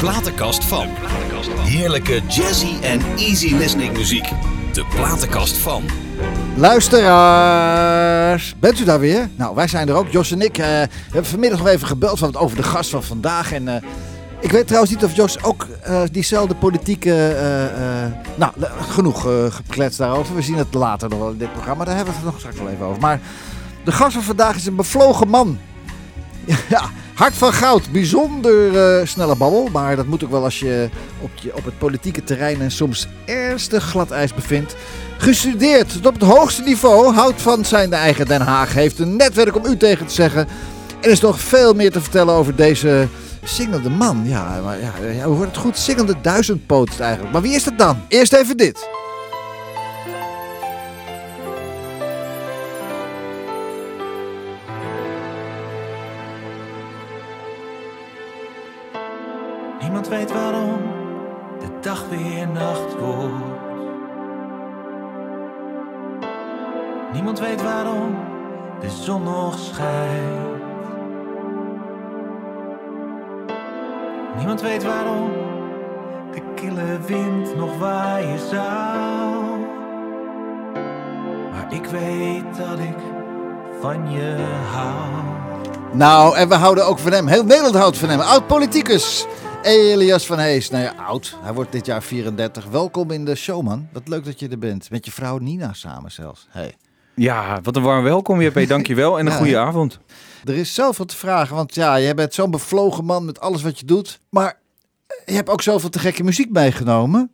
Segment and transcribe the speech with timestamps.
[0.00, 0.86] platenkast van.
[1.58, 4.28] Heerlijke jazzy en easy listening muziek.
[4.72, 5.84] De platenkast van.
[6.56, 9.28] Luisteraars, bent u daar weer?
[9.36, 10.08] Nou, wij zijn er ook.
[10.08, 10.66] Jos en ik eh,
[11.04, 13.52] hebben vanmiddag nog even gebeld van het over de gast van vandaag.
[13.52, 13.82] En eh,
[14.40, 17.36] ik weet trouwens niet of Jos ook eh, diezelfde politieke...
[18.34, 18.52] nou,
[18.88, 20.34] genoeg gekletst daarover.
[20.34, 21.84] We zien het later nog wel in dit programma.
[21.84, 23.00] Daar hebben we het nog straks wel even over.
[23.00, 23.20] Maar
[23.84, 25.58] de gast van vandaag is een bevlogen man.
[26.68, 26.82] Ja,
[27.20, 27.92] hart van goud.
[27.92, 29.68] Bijzonder eh, snelle babbel.
[29.72, 30.88] Maar dat moet ook wel als je
[31.20, 34.76] op, je op het politieke terrein en soms ernstig glad ijs bevindt.
[35.18, 37.14] Gestudeerd tot op het hoogste niveau.
[37.14, 38.74] Houdt van zijn de eigen Den Haag.
[38.74, 40.40] Heeft een netwerk om u tegen te zeggen.
[40.40, 40.48] En
[41.00, 43.08] er is nog veel meer te vertellen over deze
[43.44, 44.22] zingende man.
[44.24, 45.78] Ja, maar ja, ja, hoe wordt het goed?
[45.78, 47.32] Zingende duizendpoot eigenlijk.
[47.32, 48.02] Maar wie is dat dan?
[48.08, 48.88] Eerst even dit.
[60.10, 60.80] Weet waarom
[61.60, 63.58] de dag weer nacht wordt.
[67.12, 68.14] Niemand weet waarom
[68.80, 70.58] de zon nog schijnt.
[74.36, 75.30] Niemand weet waarom
[76.32, 79.58] de kille wind nog waaien zou.
[81.50, 82.96] Maar ik weet dat ik
[83.80, 84.36] van je
[84.72, 85.24] hou.
[85.92, 87.26] Nou, en we houden ook van hem.
[87.26, 88.20] Heel Nederland houdt van hem.
[88.20, 89.26] Oud-politicus.
[89.62, 90.70] Elias van Hees.
[90.70, 91.36] Nou ja, oud.
[91.42, 92.64] Hij wordt dit jaar 34.
[92.64, 93.88] Welkom in de show, man.
[93.92, 94.90] Wat leuk dat je er bent.
[94.90, 96.46] Met je vrouw Nina samen zelfs.
[96.50, 96.74] Hey.
[97.14, 98.68] Ja, wat een warm welkom, JP.
[98.68, 99.98] Dankjewel en een Ja, goede avond.
[100.44, 103.78] Er is zoveel te vragen, want ja, je bent zo'n bevlogen man met alles wat
[103.78, 104.20] je doet.
[104.28, 104.58] Maar
[105.26, 107.30] je hebt ook zoveel te gekke muziek meegenomen.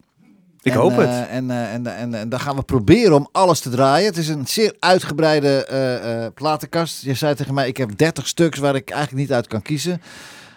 [0.62, 1.28] Ik En, hoop eh, het.
[1.28, 4.06] En, eh, en, en, en dan gaan we proberen om alles te draaien.
[4.06, 7.02] Het is een zeer uitgebreide eh, eh, platenkast.
[7.02, 10.02] Je zei tegen mij, ik heb 30 stuks waar ik eigenlijk niet uit kan kiezen.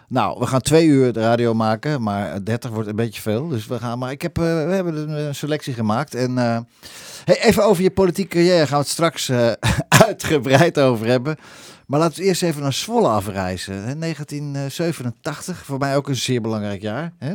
[0.09, 3.47] Nou, we gaan twee uur de radio maken, maar 30 wordt een beetje veel.
[3.47, 6.15] Dus we gaan, maar ik heb, eh, we hebben een selectie gemaakt.
[6.15, 6.59] En eh,
[7.25, 9.51] hey, even over je politieke carrière gaan we het straks eh,
[10.07, 11.35] uitgebreid over hebben.
[11.87, 13.73] Maar laten we eerst even naar Zwolle afreizen.
[13.83, 13.95] hè.
[13.97, 17.13] 1987, voor mij ook een zeer belangrijk jaar.
[17.17, 17.33] Hè?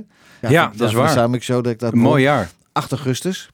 [0.49, 1.09] Ja, dat is waar.
[1.09, 2.51] Samen ik zo dat ik dat Een mooi jaar.
[2.73, 3.49] 8 augustus.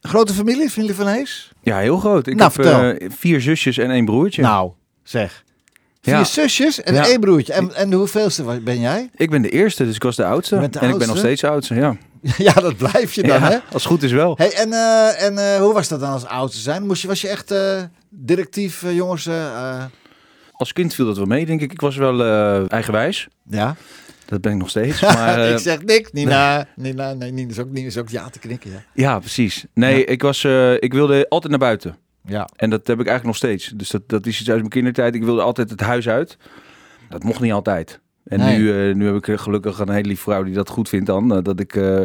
[0.00, 1.52] Grote familie, familie van Hees?
[1.62, 2.26] Ja, heel groot.
[2.26, 3.08] Ik Nou, heb vertel.
[3.18, 4.42] vier zusjes en één broertje.
[4.42, 4.72] Nou,
[5.02, 5.44] zeg.
[6.02, 6.24] Vier Ja.
[6.24, 7.06] zusjes en Ja.
[7.06, 7.52] één broertje.
[7.52, 9.10] En, en de hoeveelste ben jij?
[9.16, 10.54] Ik ben de eerste, dus ik was de oudste.
[10.70, 11.96] De en ik ben nog steeds de oudste, ja.
[12.38, 13.58] ja, dat blijf je dan, ja hè?
[13.72, 14.34] Als goed is wel.
[14.36, 16.86] Hey, en eh, en eh, hoe was dat dan als oudste zijn?
[16.86, 19.28] Moest je, was je echt eh, directief, jongens?
[20.52, 21.72] Als kind viel dat wel mee, denk ik.
[21.72, 22.22] Ik was wel
[22.68, 23.28] eigenwijs.
[23.48, 23.76] ja.
[24.26, 25.00] Dat ben ik nog steeds.
[25.14, 26.10] Maar, ik zeg niks.
[26.12, 28.82] Nina, Nina, nee, Nina is ook, Nina is ook ja te knikken, ja.
[28.94, 29.64] Ja, precies.
[29.74, 30.44] Nee, ik, was,
[30.78, 31.96] ik wilde altijd naar buiten.
[32.24, 32.48] Ja.
[32.56, 33.72] En dat heb ik eigenlijk nog steeds.
[33.76, 35.14] Dus dat, dat is iets uit mijn kindertijd.
[35.14, 36.36] Ik wilde altijd het huis uit.
[37.08, 38.00] Dat mocht niet altijd.
[38.24, 38.58] En Nee.
[38.58, 41.34] nu, eh, nu heb ik gelukkig een hele lieve vrouw die dat goed vindt dan.
[41.36, 42.00] eh, dat ik eh,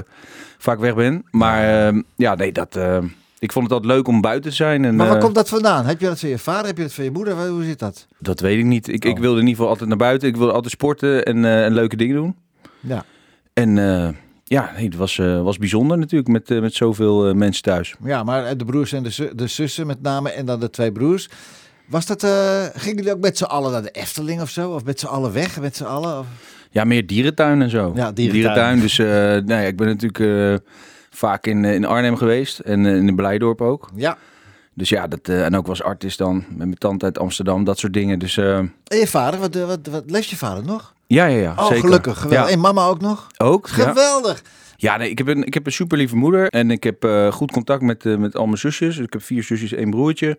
[0.57, 1.23] vaak weg ben.
[1.31, 2.97] Maar ja, nee, dat, eh,
[3.39, 4.85] ik vond het altijd leuk om buiten te zijn.
[4.85, 5.85] En, Maar waar komt dat vandaan?
[5.85, 6.65] Heb je dat van je vader?
[6.65, 7.47] Heb je dat van je moeder?
[7.47, 8.07] Hoe zit dat?
[8.19, 8.87] Dat weet ik niet.
[8.87, 9.19] Ik, ik Oh.
[9.19, 10.27] wilde in ieder geval altijd naar buiten.
[10.27, 12.35] Ik wilde altijd sporten en, en leuke dingen doen.
[12.79, 13.03] Ja.
[13.53, 13.77] En
[14.47, 17.95] ja, nee, het was, eh, was bijzonder natuurlijk met, eh, met zoveel eh, mensen thuis.
[18.03, 21.29] Ja, maar de broers en de, de zussen met name en dan de twee broers.
[21.85, 22.21] Was dat,
[22.75, 24.71] gingen jullie ook met z'n allen naar de Efteling of zo?
[24.71, 26.19] Of met z'n allen weg, met z'n allen?
[26.19, 26.25] Of?
[26.71, 27.91] Ja, meer dierentuin en zo.
[27.95, 28.79] Ja, dierentuin.
[28.79, 30.61] Dus nou ja, ik ben natuurlijk
[31.09, 33.89] vaak in, in Arnhem geweest en in de Blijdorp ook.
[33.95, 34.17] Ja.
[34.73, 37.93] Dus ja, dat, en ook was artist dan met mijn tante uit Amsterdam, dat soort
[37.93, 38.19] dingen.
[38.19, 40.94] Dus En je vader, wat, wat, wat leeft je vader nog?
[41.07, 41.53] Ja, ja, ja.
[41.57, 41.83] Oh, zeker.
[41.83, 42.19] gelukkig.
[42.19, 42.47] Geweldig.
[42.47, 43.27] Ja, En mama ook nog?
[43.37, 43.67] ook.
[43.67, 44.41] Geweldig.
[44.77, 47.31] Ja, nee, ik heb een, ik heb een super lieve moeder en ik heb eh,
[47.31, 48.97] goed contact met, eh, met al mijn zusjes.
[48.97, 50.37] Ik heb vier zusjes, één broertje.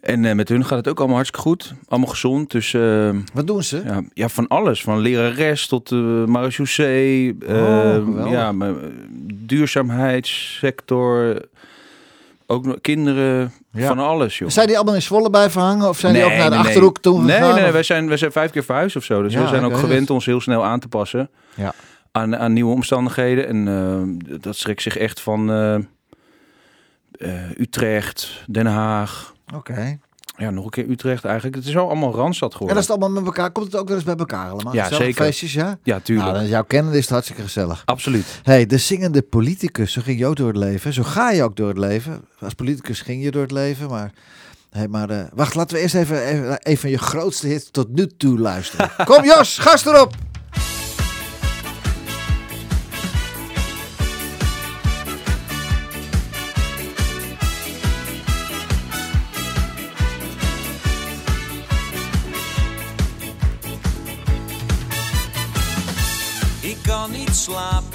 [0.00, 1.74] En eh, met hun gaat het ook allemaal hartstikke goed.
[1.88, 2.50] Allemaal gezond.
[2.50, 3.82] Dus eh, Wat doen ze?
[3.84, 4.82] ja, ja, van alles.
[4.82, 7.36] Van lerares tot uh, marechaussee.
[7.46, 8.30] eh, geweldig.
[8.30, 8.52] ja,
[9.34, 11.40] duurzaamheidssector.
[12.46, 13.52] Ook kinderen.
[13.72, 13.86] Ja.
[13.86, 14.48] Van alles, joh.
[14.48, 15.88] Zijn die allemaal in Zwolle bij verhangen?
[15.88, 17.54] Of zijn die ook naar de nee, Achterhoek toen Nee, gegaan?
[17.54, 19.22] nee, wij zijn, wij zijn vijf keer verhuisd of zo.
[19.22, 21.72] Dus Ja, we zijn ook gewend ons heel snel aan te passen Ja.
[22.12, 23.46] aan, aan nieuwe omstandigheden.
[23.46, 23.68] En
[24.28, 29.34] eh, dat strekt zich echt van eh, eh, Utrecht, Den Haag.
[29.54, 29.98] Oké.
[30.36, 31.56] Ja, nog een keer Utrecht eigenlijk.
[31.56, 32.76] Het is wel allemaal Randstad En geworden.
[32.76, 34.74] als het allemaal met elkaar, komt het ook wel eens bij elkaar allemaal?
[34.74, 35.24] Ja, zeker.
[35.24, 35.78] feestjes, ja?
[35.82, 36.26] Ja, tuurlijk.
[36.26, 37.82] Nou, dan is jouw kennen is het hartstikke gezellig.
[37.84, 38.40] Absoluut.
[38.42, 40.92] hey, de zingende politicus, zo ging je ook door het leven.
[40.92, 42.24] Zo ga je ook door het leven.
[42.40, 44.12] Als politicus ging je door het leven, maar...
[44.70, 48.06] Hey, maar eh, wacht, laten we eerst even, even van je grootste hits tot nu
[48.16, 48.90] toe luisteren.
[49.04, 50.14] Kom Jos, gast erop!
[67.04, 67.93] Kan niet slapen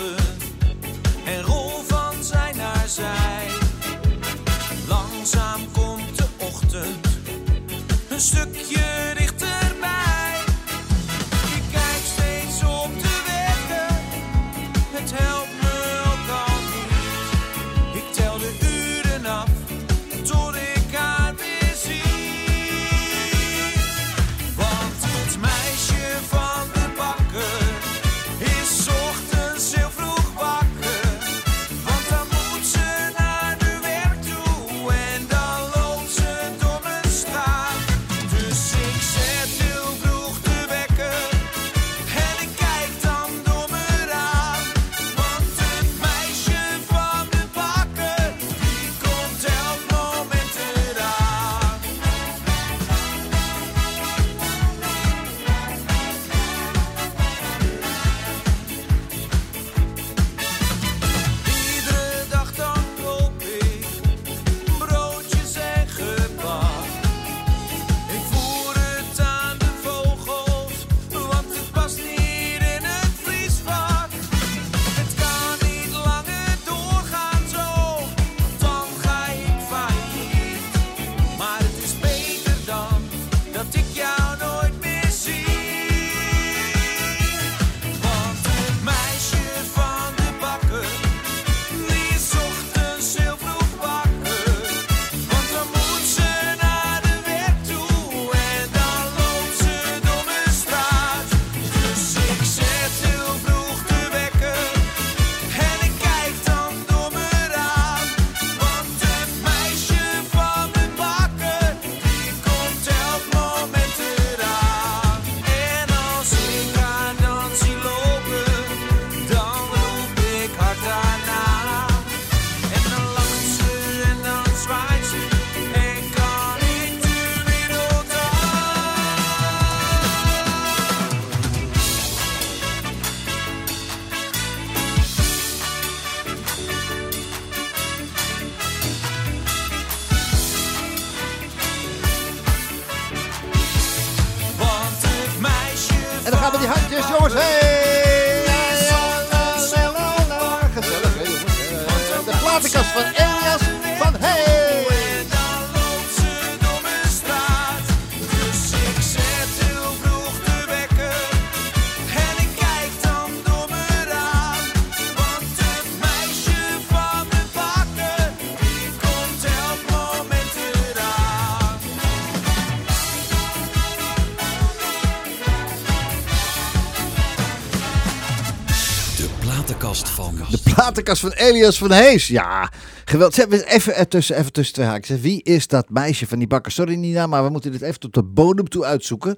[181.17, 182.27] van Elias van Hees.
[182.27, 182.71] Ja,
[183.05, 183.65] geweldig.
[183.65, 185.19] Even ertussen, even tussen twee haakjes.
[185.21, 186.71] Wie is dat meisje van die bakker?
[186.71, 189.35] Sorry Nina, maar we moeten dit even tot de bodem toe uitzoeken.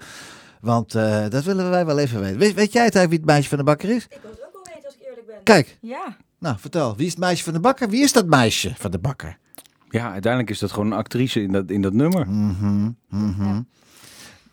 [0.62, 2.38] Want eh, dat willen wij wel even weten.
[2.38, 4.04] Weet, weet jij het eigenlijk wie het meisje van de bakker is?
[4.10, 5.44] Ik wil het ook wel weten als ik eerlijk ben.
[5.44, 6.18] Kijk, Ja.
[6.40, 6.96] nou vertel.
[6.96, 7.90] Wie is het meisje van de bakker?
[7.90, 9.38] Wie is dat meisje van de bakker?
[9.90, 12.28] Ja, uiteindelijk is dat gewoon een actrice in dat, in dat nummer.
[12.30, 13.62] Mhm, mhm.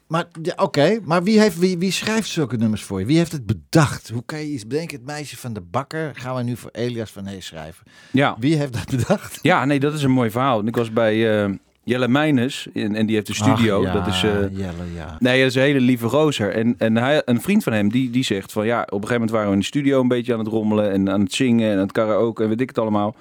[0.08, 3.06] Maar ja, oké, maar wie, heeft, wie, wie schrijft zulke nummers voor je?
[3.06, 4.10] Wie heeft het bedacht?
[4.10, 4.96] Hoe kan je iets bedenken?
[4.96, 7.86] Het meisje van de bakker gaan we nu voor Elias van Hees schrijven.
[8.12, 8.36] Ja.
[8.38, 9.38] Wie heeft dat bedacht?
[9.42, 10.66] ja, nee, dat is een mooi verhaal.
[10.66, 11.50] Ik was bij eh,
[11.84, 13.78] Jelle Meijnes en, en die heeft een studio.
[13.78, 14.22] Ach, ja, dat is...
[14.22, 15.16] eh, Jelle, ja.
[15.18, 16.54] Nee, dat is een hele lieve gozer.
[16.54, 19.12] En, en hij, een vriend van hem, die, die zegt van ja, op een gegeven
[19.14, 21.66] moment waren we in de studio een beetje aan het rommelen en aan het zingen
[21.70, 23.16] en aan het karaoke en weet ik het allemaal.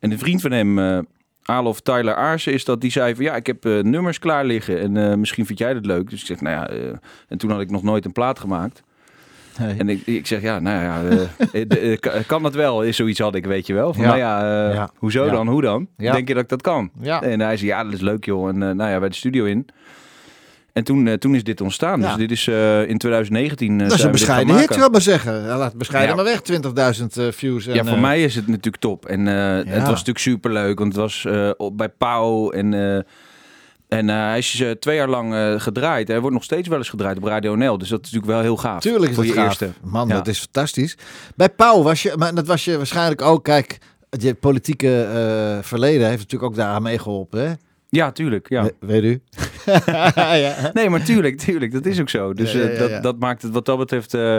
[0.00, 0.98] En een vriend van hem, eh
[1.46, 4.80] Alof Tyler Aarsen, is dat die zei van ja, ik heb eh, nummers klaar liggen
[4.80, 6.10] en eh, misschien vind jij dat leuk.
[6.10, 6.92] Dus ik zeg, nou ja, eh,
[7.28, 8.82] en toen had ik nog nooit een plaat gemaakt.
[9.78, 11.26] En ik, ik zeg, ja, nou ja,
[12.26, 12.82] kan- dat wel?
[12.82, 13.92] Is zoiets had ik, weet je wel.
[13.94, 14.08] Van, Ja.
[14.08, 14.90] nou ja, Ja.
[14.96, 15.30] hoezo Ja.
[15.30, 15.48] dan?
[15.48, 15.86] Hoe dan?
[15.96, 16.12] Ja.
[16.12, 16.90] Denk je dat ik dat kan?
[17.00, 17.22] Ja.
[17.22, 18.48] En hij zei, ja, dat is leuk joh.
[18.48, 19.66] En nou ja, bij de studio in.
[20.76, 22.00] En toen, eh, toen is dit ontstaan.
[22.00, 22.06] Ja.
[22.06, 25.46] Dus dit is eh, in 2019 eh, Dat is een bescheiden hit, ik maar zeggen.
[25.46, 26.22] Laat bescheiden Ja.
[26.22, 27.66] maar weg, 20.000 eh, views.
[27.66, 29.06] En, Ja, voor mij is het natuurlijk top.
[29.06, 32.74] En het was natuurlijk super leuk, want het was op, bij Pauw en,
[33.88, 36.08] en hij is twee jaar lang gedraaid.
[36.08, 38.40] Hij wordt nog steeds wel eens gedraaid op Radio NL, dus dat is natuurlijk wel
[38.40, 38.80] heel gaaf.
[38.80, 39.48] Tuurlijk is voor het je gaaf.
[39.48, 39.70] eerste.
[39.82, 40.14] Man, Ja.
[40.14, 40.96] dat is fantastisch.
[41.36, 43.78] Bij Pauw was je, maar dat was je waarschijnlijk ook, kijk,
[44.10, 45.08] je politieke
[45.62, 47.52] verleden heeft natuurlijk ook daaraan meegeholpen, hè?
[47.96, 48.48] Ja, tuurlijk.
[48.48, 48.62] Ja.
[48.62, 49.20] We- weet u?
[50.16, 50.70] ja.
[50.72, 52.32] Nee, maar tuurlijk, tuurlijk, dat is ook zo.
[52.34, 52.78] Dus eh.
[52.78, 54.36] Dat, dat maakt het wat dat betreft eh,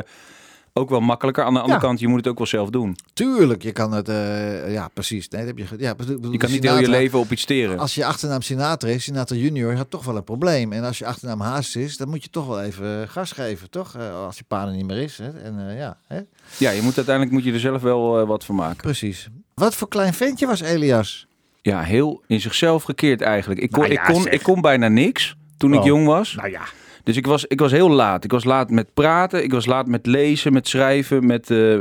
[0.74, 1.44] ook wel makkelijker.
[1.44, 1.86] Aan de andere Ja.
[1.88, 2.96] kant, je moet het ook wel zelf doen.
[3.14, 4.10] Tuurlijk, je kan het...
[4.10, 5.30] eh, ja, precies.
[5.30, 5.76] Nee, dat heb je...
[5.84, 7.80] Ja, bedoel- Je kan niet heel je leven op iets steren.
[7.80, 10.74] Als je achternaam Sinatra is, Sinatra junior, had toch wel een probleem.
[10.74, 13.98] En als je achternaam Haas is, dan moet je toch wel even gas geven, toch?
[14.26, 15.18] Als je pa er niet meer is.
[15.18, 15.30] Hè?
[15.30, 16.20] En ja, hè?
[16.58, 18.82] Ja, je moet uiteindelijk moet je er zelf wel wat van maken.
[18.82, 19.28] precies.
[19.54, 21.26] Wat voor klein ventje was Elias?
[21.68, 23.62] Ja, heel in zichzelf gekeerd eigenlijk.
[23.62, 24.34] Ik kon, Nou ja, ik kon, zeg.
[24.34, 25.86] ik kon bijna niks toen ik Oh.
[25.86, 26.36] jong was.
[26.36, 26.62] Nou ja.
[27.04, 28.24] Dus ik was, ik was heel laat.
[28.24, 31.78] Ik was laat met praten, ik was laat met lezen, met schrijven, met, eh,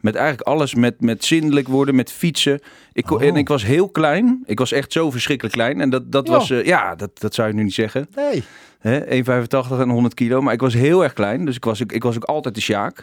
[0.00, 0.74] met eigenlijk alles.
[0.74, 2.60] Met, met zindelijk worden, met fietsen.
[2.92, 3.22] Ik, kon- Oh.
[3.24, 4.42] En ik was heel klein.
[4.46, 5.80] Ik was echt zo verschrikkelijk klein.
[5.80, 6.32] En dat, dat Ja.
[6.32, 8.08] was, eh, ja, dat, dat zou je nu niet zeggen.
[8.14, 8.42] Nee.
[8.78, 10.40] Hè, 1,85 en 100 kilo.
[10.42, 11.44] Maar ik was heel erg klein.
[11.44, 13.02] Dus ik was, ook- ik was ook altijd de Sjaak.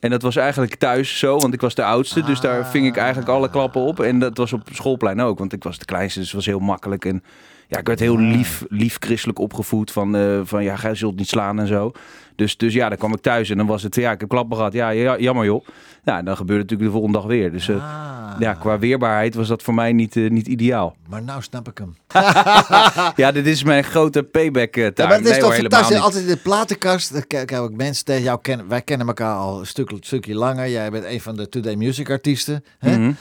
[0.00, 2.22] En dat was eigenlijk thuis zo, want ik was de oudste.
[2.22, 4.00] Dus daar ving ik eigenlijk alle klappen op.
[4.00, 6.18] En dat was op schoolplein ook, want ik was de kleinste.
[6.18, 7.04] Dus het was heel makkelijk.
[7.04, 7.22] En
[7.68, 9.90] ja, ik werd heel lief, lief christelijk opgevoed.
[9.90, 11.92] Van, eh, van ja, gij zult niet slaan en zo.
[12.38, 14.56] Dus, dus ja, dan kwam ik thuis en dan was het, ja, ik heb klappen
[14.56, 14.72] gehad.
[14.72, 15.66] Ja, ja jammer joh.
[16.04, 17.52] Ja, en dan gebeurde het natuurlijk de volgende dag weer.
[17.52, 18.40] Dus eh, Ah.
[18.40, 20.96] ja, qua weerbaarheid was dat voor mij niet, eh, niet ideaal.
[21.08, 21.96] Maar nou snap ik hem.
[23.16, 25.08] Ja, dit is mijn grote payback Ja, taak.
[25.08, 25.90] maar het is Nee, toch fantastisch.
[25.94, 25.98] niet.
[26.04, 27.26] Altijd in de platenkast.
[27.26, 28.68] Kijk ik mensen tegen jou kennen.
[28.68, 30.68] Wij kennen elkaar al een stuk, stukje langer.
[30.68, 32.64] Jij bent een van de Today Music artiesten.
[32.78, 32.98] Hè?
[32.98, 33.12] Mhm.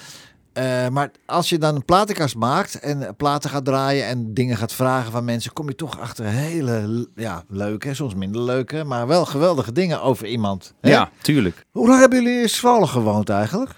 [0.58, 4.74] Eh, maar als je dan een platenkast maakt en platen gaat draaien en dingen gaat
[4.74, 9.26] vragen van mensen, kom je toch achter hele ja, leuke, soms minder leuke, maar wel
[9.26, 10.74] geweldige dingen over iemand.
[10.82, 10.90] Hè?
[10.90, 11.66] Ja, tuurlijk.
[11.72, 13.72] Hoe lang hebben jullie in Zwolle gewoond eigenlijk?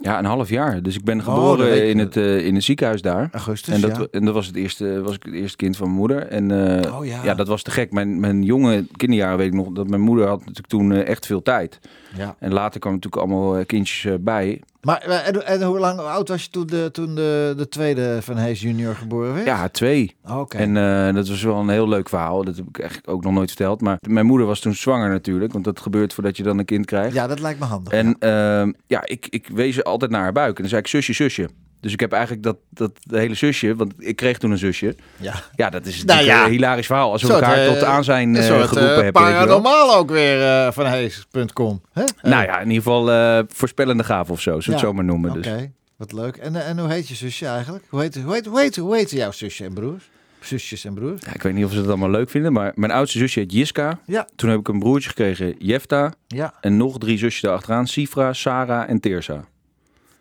[0.00, 0.82] Ja, een half jaar.
[0.82, 3.28] Dus ik ben Oh, geboren in, het, eh, in het ziekenhuis daar.
[3.32, 3.74] Augustus.
[3.74, 4.06] En dat, ja.
[4.10, 6.26] en dat was het eerste, was ik het eerste kind van mijn moeder.
[6.26, 6.50] En
[6.84, 7.34] eh, Oh, ja.
[7.34, 7.92] dat was te gek.
[7.92, 11.42] Mijn, mijn jonge kinderjaren weet ik nog dat mijn moeder had natuurlijk toen echt veel
[11.42, 11.78] tijd.
[12.16, 12.36] Ja.
[12.38, 14.60] En later kwamen natuurlijk allemaal eh, kindjes eh, bij.
[14.84, 17.68] Maar eh, en, en hoe lang hoe oud was je toen de, toen de, de
[17.68, 19.46] tweede Van Hees junior geboren werd?
[19.46, 20.16] Ja, twee.
[20.28, 20.56] Oké.
[20.56, 22.44] En eh, dat was wel een heel leuk verhaal.
[22.44, 23.80] Dat heb ik eigenlijk ook nog nooit verteld.
[23.80, 25.52] Maar mijn moeder was toen zwanger natuurlijk.
[25.52, 27.14] Want dat gebeurt voordat je dan een kind krijgt.
[27.14, 27.92] Ja, dat lijkt me handig.
[27.92, 28.28] En ja.
[28.28, 30.56] ja, ja ik, ik wees altijd naar haar buik.
[30.56, 31.48] En dan zei ik zusje, zusje.
[31.84, 34.96] Dus ik heb eigenlijk dat, dat hele zusje, want ik kreeg toen een zusje.
[35.16, 35.34] ja.
[35.56, 36.44] Ja, dat is Nou natuurlijk ja.
[36.44, 37.12] een hilarisch verhaal.
[37.12, 39.14] Alsof Soort, ik haar eh, tot aan zijn soort geroepen eh, heb.
[39.18, 39.40] weet je wel.
[39.44, 41.80] paranormaal ook weer van Hees.com.
[41.92, 42.04] hè?
[42.22, 44.70] Nou ja, in ieder geval voorspellende gave of zo, Ja.
[44.70, 45.30] het zo maar noemen.
[45.30, 45.52] Oké, Dus.
[45.96, 46.36] wat leuk.
[46.36, 47.84] En, en hoe heet je zusje eigenlijk?
[47.88, 50.10] Hoe heet, hoe heet, hoe heet, hoe heet jouw zusje en broers?
[50.40, 51.22] Zusjes en broers?
[51.26, 53.52] Ja, ik weet niet of ze het allemaal leuk vinden, maar mijn oudste zusje heet
[53.52, 53.98] Jiska.
[54.06, 54.28] Ja.
[54.36, 56.12] Toen heb ik een broertje gekregen, Jefta.
[56.26, 56.54] Ja.
[56.60, 59.44] En nog drie zusjes daarachteraan, Sifra, Sarah en Teersa.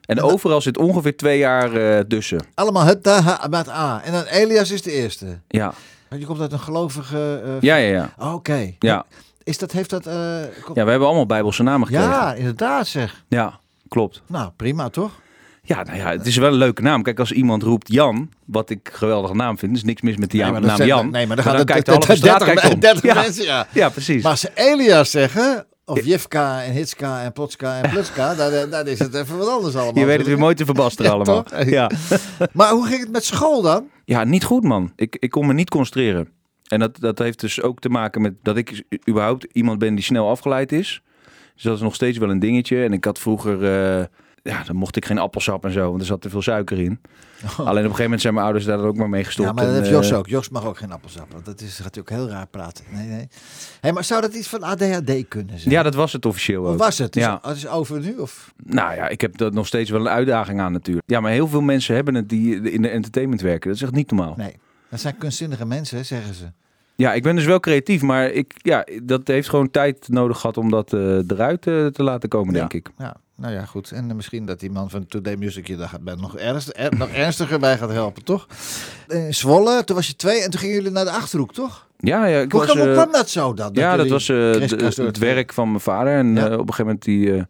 [0.06, 2.40] En overal zit ongeveer twee jaar eh, tussen.
[2.54, 4.02] Allemaal het daar met A.
[4.04, 5.40] En dan Elias is de eerste.
[5.48, 5.74] Ja,
[6.10, 7.42] Want Je komt uit een gelovige...
[7.46, 7.92] eh, ja, ja.
[7.92, 8.14] ja.
[8.20, 8.74] Oh, Oké.
[8.80, 9.06] Ja.
[9.44, 10.08] Is dat, heeft dat...
[10.08, 10.14] eh,
[10.64, 12.12] kom- ja we hebben allemaal bijbelse namen gekregen.
[12.12, 13.24] ja, inderdaad zeg.
[13.28, 14.22] ja klopt.
[14.28, 15.12] Nou, prima toch?
[15.66, 17.04] Ja, nou ja, het is wel een leuke naam.
[17.04, 20.32] Kijk, als iemand roept Jan, wat ik een geweldige naam vind, is niks mis met
[20.32, 21.10] die naam, Jan.
[21.10, 22.80] Nee, maar dan Maar gaat dan het kijkt de halve straat kijkt om.
[22.80, 23.14] 30 Ja.
[23.14, 23.68] mensen, ja.
[23.72, 24.22] Ja, precies.
[24.24, 28.36] Maar als ze Elias zeggen, of Jefka en Hitska en Plotska en Plutska,
[28.70, 30.00] dan is het even wat anders allemaal.
[30.00, 31.46] je weet het weer mooi te verbasteren allemaal.
[31.66, 31.92] Ja.
[32.52, 33.90] Maar hoe ging het met school dan?
[34.06, 34.92] ja, niet goed man.
[34.96, 36.30] Ik, ik kon me niet concentreren.
[36.68, 40.04] En dat, dat heeft dus ook te maken met dat ik überhaupt iemand ben die
[40.04, 41.02] snel afgeleid is.
[41.54, 42.84] Dus dat is nog steeds wel een dingetje.
[42.84, 44.06] En ik had vroeger, eh,
[44.44, 47.02] ja, dan mocht ik geen appelsap en zo, want er zat te veel suiker in.
[47.58, 49.50] Alleen op een gegeven moment zijn mijn ouders daar ook maar mee gestopt.
[49.50, 49.56] Oh.
[49.56, 50.28] ja, maar dat En, heeft Jos eh, ook.
[50.28, 51.32] Jos mag ook geen appelsap.
[51.32, 52.86] want Dat is, ook heel raar praten.
[52.90, 53.28] Nee, nee.
[53.82, 55.74] Hey, maar zou dat iets van ADHD kunnen zijn?
[55.74, 57.16] Ja, dat was het officieel was het?
[57.16, 57.40] Is, Ja.
[57.42, 58.18] Het is over nu?
[58.18, 58.54] Of?
[58.64, 61.10] Nou ja, ik heb dat nog steeds wel een uitdaging aan natuurlijk.
[61.10, 63.68] Ja, maar heel veel mensen hebben het die in de entertainment werken.
[63.68, 64.34] Dat is echt niet normaal.
[64.38, 64.56] Nee.
[64.90, 66.46] Dat zijn kunstzinnige mensen, zeggen ze.
[66.96, 70.58] Ja, ik ben dus wel creatief, maar ik, ja, dat heeft gewoon tijd nodig gehad
[70.58, 72.60] om dat eh, eruit eh, te laten komen, Ja.
[72.60, 72.90] denk ik.
[72.98, 73.92] Ja, nou ja, goed.
[73.92, 76.98] En eh, misschien dat die man van Today Music je daar bij nog, ernst, er-
[76.98, 78.48] nog ernstiger bij gaat helpen, toch?
[79.08, 81.88] In Zwolle, toen was je twee en toen gingen jullie naar de Achterhoek, toch?
[81.98, 82.70] Ja, ja ik Hoe, was...
[82.72, 83.70] kwam, hoe eh, kwam dat zo dan?
[83.74, 84.52] ja, dat was eh,
[85.06, 86.14] het werk van mijn vader.
[86.14, 86.46] En Ja.
[86.50, 87.46] eh, op een gegeven moment die...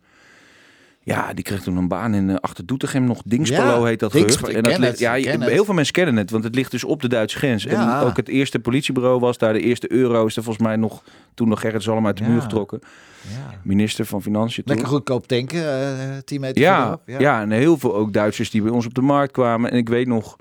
[1.06, 3.22] eh, ja, die kreeg toen een baan in uh, Achter Doetinchem nog.
[3.26, 4.48] Dingspelo Ja, heet dat gehucht.
[4.50, 7.08] En dat ligt- ja, heel veel mensen kennen het, want het ligt dus op de
[7.08, 7.64] Duitse grens.
[7.64, 8.00] Ja.
[8.02, 9.54] En ook het eerste politiebureau was daar.
[9.54, 11.04] De eerste euro is er volgens mij nog...
[11.34, 12.30] Toen nog Gerrit Zalm uit de Ja.
[12.30, 12.80] muur getrokken.
[13.22, 13.60] Ja.
[13.64, 14.74] Minister van Financiën toen.
[14.74, 17.42] Lekker goedkoop tanken, eh 10 meter Ja, ja.
[17.42, 19.72] en heel veel ook Duitsers die bij ons op de markt kwamen.
[19.72, 20.36] En ik weet nog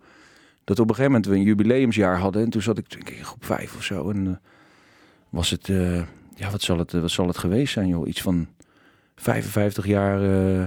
[0.65, 2.43] dat op een gegeven moment we een jubileumsjaar hadden.
[2.43, 4.11] En toen zat ik denk ik, in groep vijf of zo.
[4.11, 4.33] En eh,
[5.29, 5.97] was het, eh,
[6.35, 8.09] ja, wat zal het, eh, wat zal het geweest zijn, joh?
[8.09, 8.47] Iets van
[9.17, 10.67] 55 jaar eh,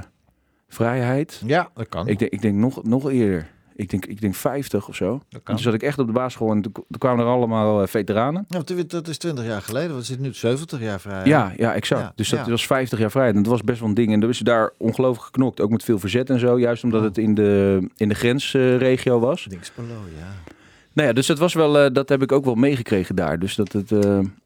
[0.68, 1.42] vrijheid.
[1.46, 2.08] Ja, dat kan.
[2.08, 3.54] Ik denk, ik denk nog, nog eerder.
[3.78, 5.22] Ik denk, ik denk 50 of zo.
[5.30, 5.56] dat kan.
[5.56, 8.46] toen zat ik echt op de basisschool en toen, kwamen er allemaal eh, veteranen.
[8.48, 11.26] Ja, dat- is 20 jaar geleden, want we zitten nu 70 jaar vrij.
[11.26, 12.02] Ja, ja, exact.
[12.02, 12.52] Ja, dus dat ja.
[12.52, 13.36] was 50 jaar vrijheid.
[13.36, 14.14] En dat was best wel een ding.
[14.14, 15.62] En er is daar ongelooflijk geknokt.
[15.62, 16.60] Ook met veel verzet en zo.
[16.60, 17.06] Juist omdat Oh.
[17.08, 19.46] het in de, in de grensregio was.
[19.50, 19.88] Dingspelo,
[20.18, 20.54] ja.
[20.94, 23.40] Nou ja, dus dat was wel, eh, dat heb ik ook wel meegekregen daar.
[23.40, 23.90] Dus dat, het,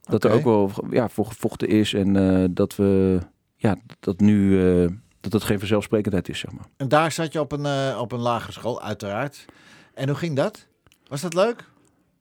[0.01, 1.94] dat er ook wel ja, voor gevochten is.
[1.94, 3.20] En dat we
[3.62, 4.89] ja, dat nu eh,
[5.22, 6.66] dat het geen vanzelfsprekendheid is, zeg maar.
[6.78, 9.46] En daar zat je op een, eh, op een lagere school, uiteraard.
[9.94, 10.68] En hoe ging dat?
[11.08, 11.68] Was dat leuk?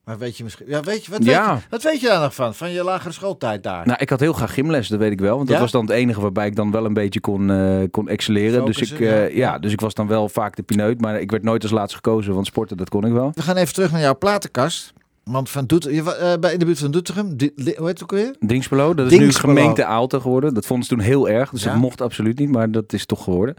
[0.05, 0.67] Maar weet je misschien...
[0.69, 1.53] Ja, weet je, wat, Ja.
[1.53, 2.55] Weet je, wat weet je daar nog van?
[2.55, 3.87] Van je lagere schooltijd daar?
[3.87, 5.37] Nou, ik had heel graag gymles, dat weet ik wel.
[5.37, 5.63] Want dat Ja?
[5.63, 8.65] was dan het enige waarbij ik dan wel een beetje kon, eh, kon excelleren.
[8.65, 9.17] Dus ik, ja.
[9.23, 9.59] ja.
[9.59, 11.01] dus ik was dan wel vaak de pineut.
[11.01, 13.31] Maar ik werd nooit als laatste gekozen, want sporten, dat kon ik wel.
[13.35, 14.93] We gaan even terug naar jouw platenkast.
[15.29, 18.37] Want van Doet, eh, bij in de buurt van Doetinchem, hoe heet het ook weer?
[18.41, 19.53] Dingspelo, dat is Dingspelo.
[19.53, 20.55] nu gemeente Aalten geworden.
[20.55, 21.71] Dat vonden ze toen heel erg, dus Ja?
[21.71, 22.49] dat mocht absoluut niet.
[22.51, 23.55] Maar dat is toch geworden.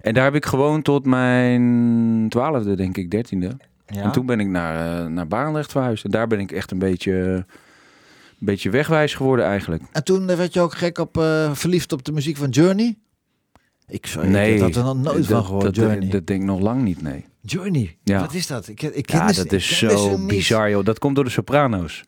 [0.00, 3.56] En daar heb ik gewoond tot mijn twaalfde, denk ik, dertiende.
[3.86, 4.02] Ja.
[4.02, 6.04] En toen ben ik naar, eh, naar Barendrecht verhuisd.
[6.04, 7.44] En daar ben ik echt een beetje, een
[8.38, 9.82] beetje wegwijs geworden eigenlijk.
[9.92, 11.16] En toen eh, werd je ook gek op,
[11.52, 12.96] verliefd op de muziek van Journey?
[13.88, 16.08] Ik, sorry, nee, had er nog nooit dat, van gehoord, dat, Journey.
[16.08, 17.24] dat denk ik nog lang niet, nee.
[17.46, 18.20] Journey, Ja.
[18.20, 18.68] wat is dat?
[18.68, 20.84] Ik, ik ken Ja, dus- dat is dus zo bizar, joh.
[20.84, 22.04] Dat komt door de Soprano's.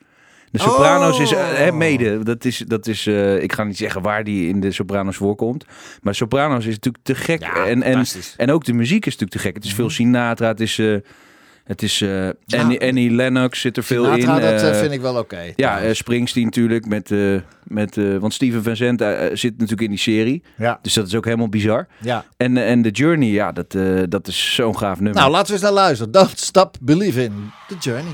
[0.51, 1.53] De Soprano's is, eh, Oh.
[1.53, 4.71] hè, mede, dat is, dat is eh, ik ga niet zeggen waar die in de
[4.71, 5.65] Soprano's voorkomt.
[6.01, 7.39] Maar Soprano's is natuurlijk te gek.
[7.41, 8.05] Ja, en, en,
[8.37, 9.55] en ook de muziek is natuurlijk te gek.
[9.55, 10.95] Het is veel Sinatra, het is, eh,
[11.69, 12.33] het is eh, Ja.
[12.61, 14.41] Annie, Annie Lennox zit er veel Sinatra, in.
[14.41, 15.53] dat eh, eh, vind ik wel oké.
[15.55, 16.85] ja, Springsteen natuurlijk.
[16.85, 17.09] Met,
[17.63, 20.43] met, want Steven eh, zit natuurlijk in die serie.
[20.57, 21.87] ja, Dus dat is ook helemaal bizar.
[22.01, 22.25] ja.
[22.37, 23.77] En, en The Journey, ja, dat,
[24.09, 25.19] dat is zo'n gaaf nummer.
[25.21, 26.11] Nou, laten we eens naar luisteren.
[26.13, 27.33] Don't Stop Believing.
[27.67, 28.13] The Journey.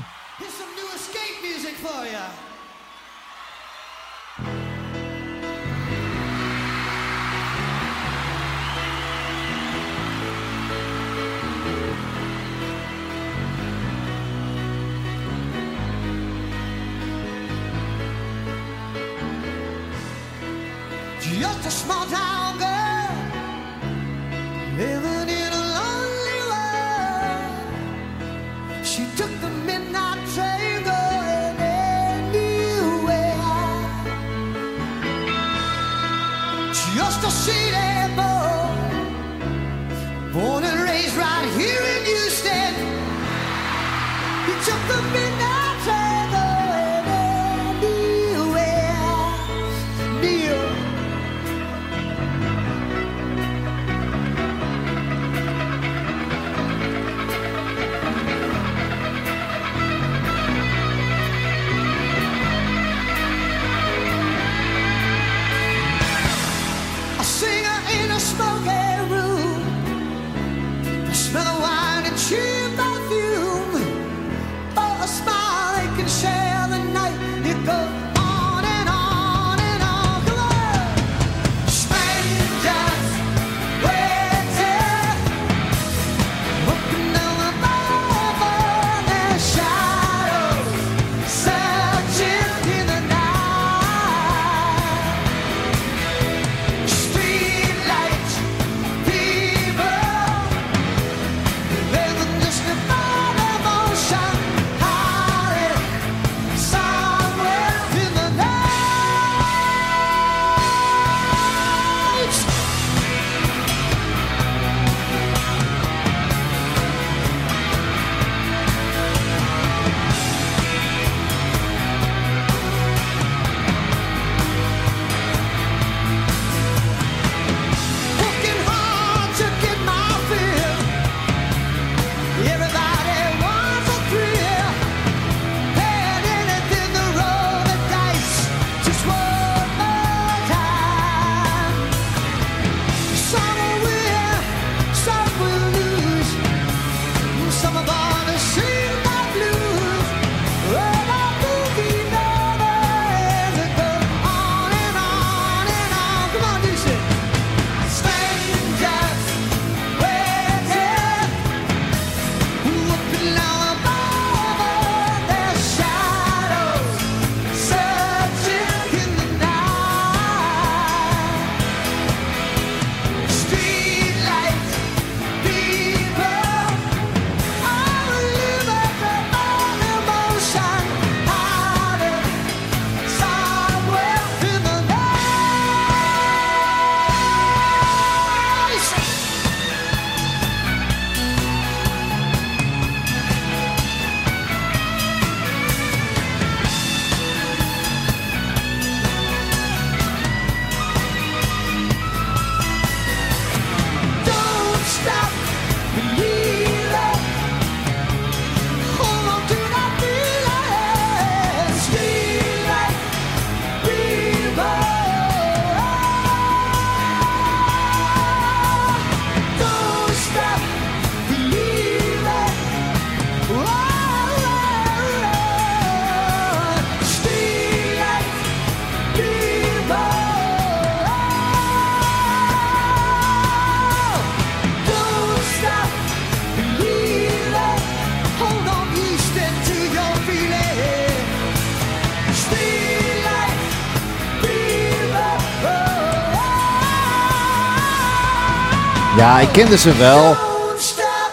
[249.16, 250.34] Ja, ik kende ze wel.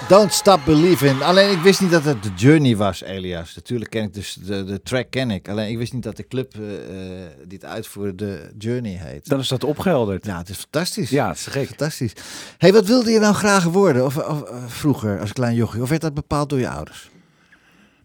[0.08, 0.60] Don't stop.
[0.66, 1.22] Believing.
[1.22, 3.56] Alleen ik wist niet dat het de Journey was, Elias.
[3.56, 5.50] Natuurlijk ken ik dus de, de track ken ik.
[5.50, 9.30] Alleen ik wist niet dat de club eh, eh, die het uitvoerde de Journey heet.
[9.30, 10.26] Dan is dat opgehelderd.
[10.26, 11.10] Ja, het is fantastisch.
[11.10, 11.68] Ja, het is gek.
[11.68, 12.14] Fantastisch.
[12.58, 14.06] hey, wat wilde je nou graag worden?
[14.06, 15.82] Of, of eh, vroeger, als klein jochie?
[15.82, 17.10] Of werd dat bepaald door je ouders?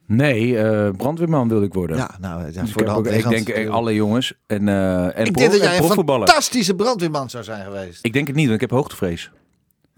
[0.07, 0.53] Nee,
[0.93, 1.97] brandweerman wilde ik worden.
[1.97, 4.35] Ja, nou, ja, Dus voor ik, de heb hand ook, ik denk alle jongens.
[4.47, 8.05] En, en, Ik denk dat jij een fantastische brandweerman zou zijn geweest.
[8.05, 9.31] Ik denk het niet, want ik heb hoogtevrees.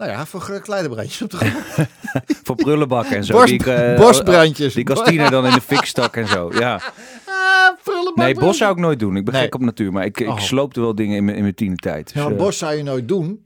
[0.01, 1.87] Nou ja, voor kleine brandjes op de grond.
[2.43, 3.33] Voor prullenbakken en zo.
[3.33, 4.73] Borst- die ik, eh, borstbrandjes.
[4.73, 6.51] Die Castine dan in de fik stak en zo.
[6.59, 6.81] Ja.
[7.25, 8.15] Ah.
[8.15, 9.15] Nee, bos zou ik nooit doen.
[9.15, 9.43] Ik ben Nee.
[9.43, 9.91] gek op natuur.
[9.91, 10.37] Maar ik, ik Oh.
[10.39, 12.03] sloopte wel dingen in mijn, in mijn tienertijd.
[12.05, 13.45] Dus, Ja, maar eh, bos zou je nooit doen.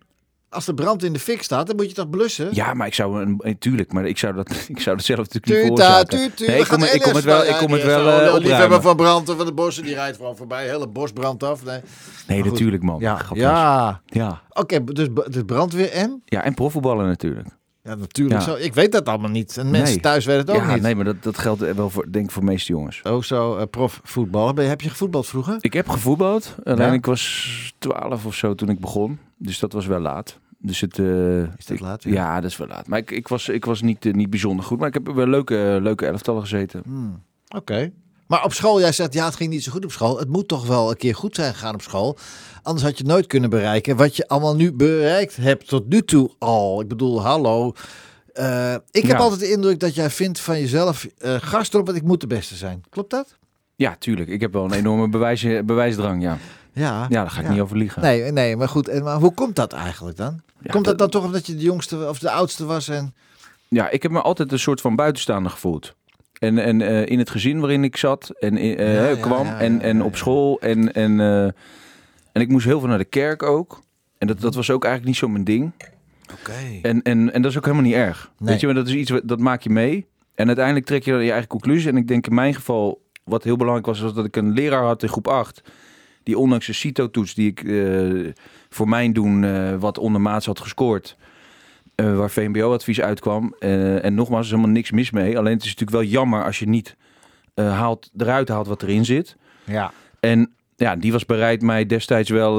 [0.56, 2.48] Als de brand in de fik staat, dan moet je toch blussen?
[2.52, 5.20] Ja, maar ik zou een, eh, tuurlijk, maar ik zou dat, ik zou dat zelf
[5.20, 6.18] natuurlijk niet veroorzaken.
[6.48, 9.30] Nee, ik kom, ik kom het wel, ik kom het wel eh, liefhebber van brand
[9.30, 10.68] en van de bossen, die rijdt gewoon voorbij.
[10.68, 11.64] Hele bosbrand af.
[11.64, 11.80] Nee,
[12.28, 13.00] Nee, natuurlijk man.
[13.00, 14.02] ja, ja.
[14.06, 14.42] ja.
[14.50, 16.22] Oké, dus, dus brandweer en?
[16.26, 17.48] Ja, en profvoetballen natuurlijk.
[17.84, 18.40] Ja, natuurlijk.
[18.42, 18.46] Ja.
[18.46, 18.56] Zo.
[18.56, 19.58] Ik weet dat allemaal niet.
[19.58, 20.00] En mensen Nee.
[20.00, 20.82] thuis weten het ook ja, niet.
[20.82, 23.04] nee, maar dat, dat geldt wel voor, denk ik, voor de meeste jongens.
[23.04, 24.70] Ook zo, eh, prof voetballen.
[24.70, 25.58] Heb je gevoetbald vroeger?
[25.60, 26.94] Ik heb gevoetbald, alleen Ja?
[26.94, 29.20] ik was 12 of zo toen ik begon.
[29.38, 30.40] Dus dat was wel laat.
[30.66, 32.04] Dus het, eh, Is dat laat?
[32.04, 32.88] Ja, dat is wel laat.
[32.88, 34.80] Maar ik, ik was, ik was niet, eh, niet bijzonder goed.
[34.80, 36.82] Maar ik heb wel leuke, leuke elftallen gezeten.
[36.84, 37.24] Hmm,
[37.56, 37.92] Oké.
[38.28, 40.18] Maar op school, jij zegt ja, het ging niet zo goed op school.
[40.20, 42.18] Het moet toch wel een keer goed zijn gegaan op school.
[42.64, 46.32] Anders had je nooit kunnen bereiken wat je allemaal nu bereikt hebt tot nu toe
[46.40, 46.82] al.
[46.82, 47.74] Ik bedoel, hallo.
[48.34, 49.18] Eh, ik heb Ja.
[49.18, 52.28] altijd de indruk dat jij vindt van jezelf, eh gast erop, want ik moet de
[52.28, 52.84] beste zijn.
[52.90, 53.38] Klopt dat?
[53.76, 54.30] Ja, tuurlijk.
[54.30, 56.38] Ik heb wel een enorme bewijs, bewijsdrang, ja.
[56.76, 57.06] Ja.
[57.10, 58.02] Ja, daar ga ik niet over liegen.
[58.02, 58.88] Nee, nee, maar goed.
[58.88, 60.42] En, maar hoe komt dat eigenlijk dan?
[60.62, 62.88] Ja, komt dat dat- dan toch omdat je de jongste of de oudste was?
[62.90, 63.14] En...
[63.68, 65.96] Ja, ik heb me altijd een soort van buitenstaander gevoeld.
[66.40, 69.82] En, en eh, in het gezin waarin ik zat en eh, Ja, ja, kwam en,
[69.82, 70.60] en op school.
[70.60, 71.44] En, en, eh,
[72.32, 73.82] en ik moest heel veel naar de kerk ook.
[74.18, 75.72] En dat, dat was ook eigenlijk niet zo mijn ding.
[76.40, 76.52] Oké.
[76.82, 78.32] En, en, en dat is ook helemaal niet erg.
[78.40, 78.50] Nee.
[78.50, 80.08] Weet je, maar dat is iets wat- dat maak je mee.
[80.36, 81.90] En uiteindelijk trek je dan je eigen conclusie.
[81.90, 84.84] En ik denk in mijn geval, wat heel belangrijk was, was dat ik een leraar
[84.84, 85.62] had in groep 8.
[86.26, 88.34] Die ondanks de CITO-toets die ik eh,
[88.70, 91.18] voor mijn doen eh, wat ondermaats had gescoord.
[91.96, 93.54] eh, waar VMBO-advies uitkwam.
[93.60, 95.38] En nogmaals, er is helemaal niks mis mee.
[95.38, 96.96] Alleen het is natuurlijk wel jammer als je niet
[97.56, 99.36] haalt, eruit haalt wat erin zit.
[99.64, 99.92] Ja.
[100.20, 102.58] En ja, die was bereid mij destijds wel,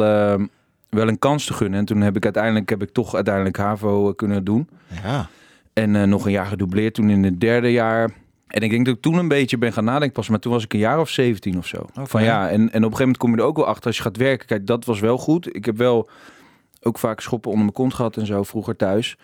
[0.88, 1.78] wel een kans te gunnen.
[1.78, 4.68] En toen heb ik uiteindelijk, heb ik toch uiteindelijk HAVO kunnen doen.
[5.02, 5.28] Ja.
[5.72, 8.10] En nog een jaar gedoubleerd toen in het derde jaar.
[8.56, 10.28] En ik denk dat ik toen een beetje ben gaan nadenken pas.
[10.28, 11.86] Maar toen was ik een jaar of 17 of zo.
[11.94, 13.96] Van ja, en, en op een gegeven moment kom je er ook wel achter als
[13.96, 14.46] je gaat werken.
[14.46, 15.54] Kijk, dat was wel goed.
[15.54, 16.08] Ik heb wel
[16.82, 19.16] ook vaak schoppen onder mijn kont gehad en zo vroeger thuis.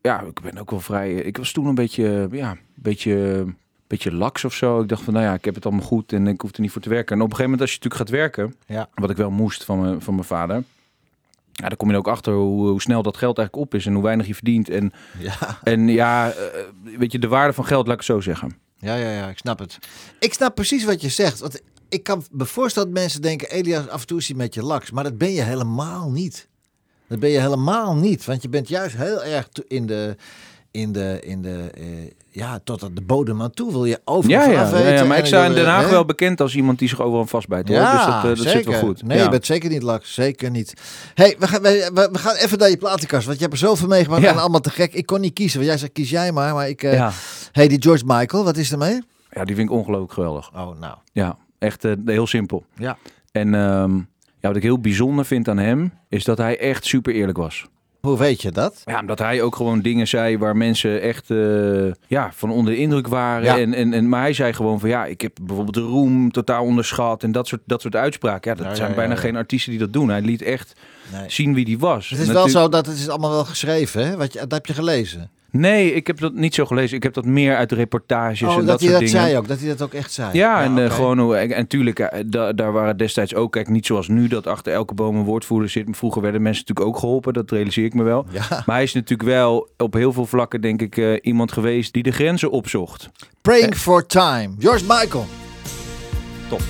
[0.00, 1.14] Ja, ik ben ook wel vrij...
[1.14, 3.44] Ik was toen een beetje, ja, een beetje,
[3.86, 4.80] beetje laks of zo.
[4.80, 6.70] Ik dacht van, nou ja, ik heb het allemaal goed en ik hoef er niet
[6.70, 7.16] voor te werken.
[7.16, 8.88] En op een gegeven moment als je natuurlijk gaat werken, Ja.
[8.94, 10.62] wat ik wel moest van mijn, van mijn vader...
[11.60, 13.92] Ja, dan kom je ook achter hoe, hoe snel dat geld eigenlijk op is en
[13.94, 14.68] hoe weinig je verdient.
[14.68, 15.58] En Ja.
[15.62, 16.38] en ja, eh,
[16.98, 18.56] weet je, de waarde van geld, laat ik het zo zeggen.
[18.78, 19.78] Ja, ja, ja, ik snap het.
[20.18, 21.38] Ik snap precies wat je zegt.
[21.38, 24.54] Want ik kan me voorstellen dat mensen denken, Elias, af en toe is hij met
[24.54, 24.90] je laks.
[24.90, 26.48] Maar dat ben je helemaal niet.
[27.08, 28.24] Dat ben je helemaal niet.
[28.24, 30.16] Want je bent juist heel erg in de,
[30.70, 31.84] in de, in de eh,
[32.28, 34.92] ja, tot aan de bodem aan toe wil je overal Ja, ja, vanaf ja, weten.
[34.94, 35.90] ja, maar ik sta in Den Haag hè?
[35.90, 37.68] wel bekend als iemand die zich overal vastbijt.
[37.68, 37.76] Hoor.
[37.76, 38.50] Ja, dus dat, eh, dat zeker.
[38.50, 39.02] zit wel goed.
[39.02, 39.24] Nee, ja.
[39.24, 40.14] je bent zeker niet laks.
[40.14, 40.74] Zeker niet.
[41.14, 43.24] hey, we, gaan, we, we- gaan even naar je platenkast.
[43.26, 44.94] Want je hebt er zoveel meegemaakt en allemaal te gek.
[44.94, 45.56] Ik kon niet kiezen.
[45.58, 46.54] Want jij zei, kies jij maar.
[46.54, 46.82] Maar ik...
[46.82, 47.12] eh
[47.52, 49.02] hey, die George Michael, wat is er mee?
[49.30, 50.50] ja, die vind ik ongelooflijk geweldig.
[50.54, 50.96] Oh, nou.
[51.12, 52.64] Ja, echt heel simpel.
[52.76, 52.98] Ja.
[53.32, 53.96] En ehm,
[54.38, 57.66] ja, wat ik heel bijzonder vind aan hem, is dat hij echt super eerlijk was.
[58.00, 58.82] Hoe weet je dat?
[58.84, 62.78] Ja, omdat hij ook gewoon dingen zei waar mensen echt eh, ja, van onder de
[62.78, 63.44] indruk waren.
[63.44, 63.58] Ja.
[63.58, 66.64] En, en, en, maar hij zei gewoon van ja, ik heb bijvoorbeeld de roem totaal
[66.64, 67.22] onderschat.
[67.22, 68.50] En dat soort, dat soort uitspraken.
[68.50, 69.20] Ja, dat Ja, zijn ja, bijna ja.
[69.20, 70.08] geen artiesten die dat doen.
[70.08, 70.72] Hij liet echt
[71.12, 71.24] Nee.
[71.26, 72.08] zien wie die was.
[72.08, 74.16] Het is wel zo dat het is allemaal wel geschreven, hè?
[74.16, 75.30] Wat je, dat heb je gelezen.
[75.52, 76.96] Nee, ik heb dat niet zo gelezen.
[76.96, 79.24] Ik heb dat meer uit reportages Oh, en dat, dat, hij soort dat dingen.
[79.24, 80.28] zei ook, dat hij dat ook echt zei.
[80.32, 80.94] Ja, en eh, oké.
[80.94, 81.36] gewoon hoe.
[81.36, 84.94] En natuurlijk, eh, da- daar waren destijds ook, kijk, niet zoals nu dat achter elke
[84.94, 85.86] boom een woordvoerder zit.
[85.90, 88.26] Vroeger werden mensen natuurlijk ook geholpen, dat realiseer ik me wel.
[88.30, 88.42] Ja.
[88.66, 92.02] Maar hij is natuurlijk wel op heel veel vlakken, denk ik, eh, iemand geweest die
[92.02, 93.10] de grenzen opzocht.
[93.42, 94.50] Praying for Time.
[94.58, 95.26] George Michael.
[96.48, 96.60] Top.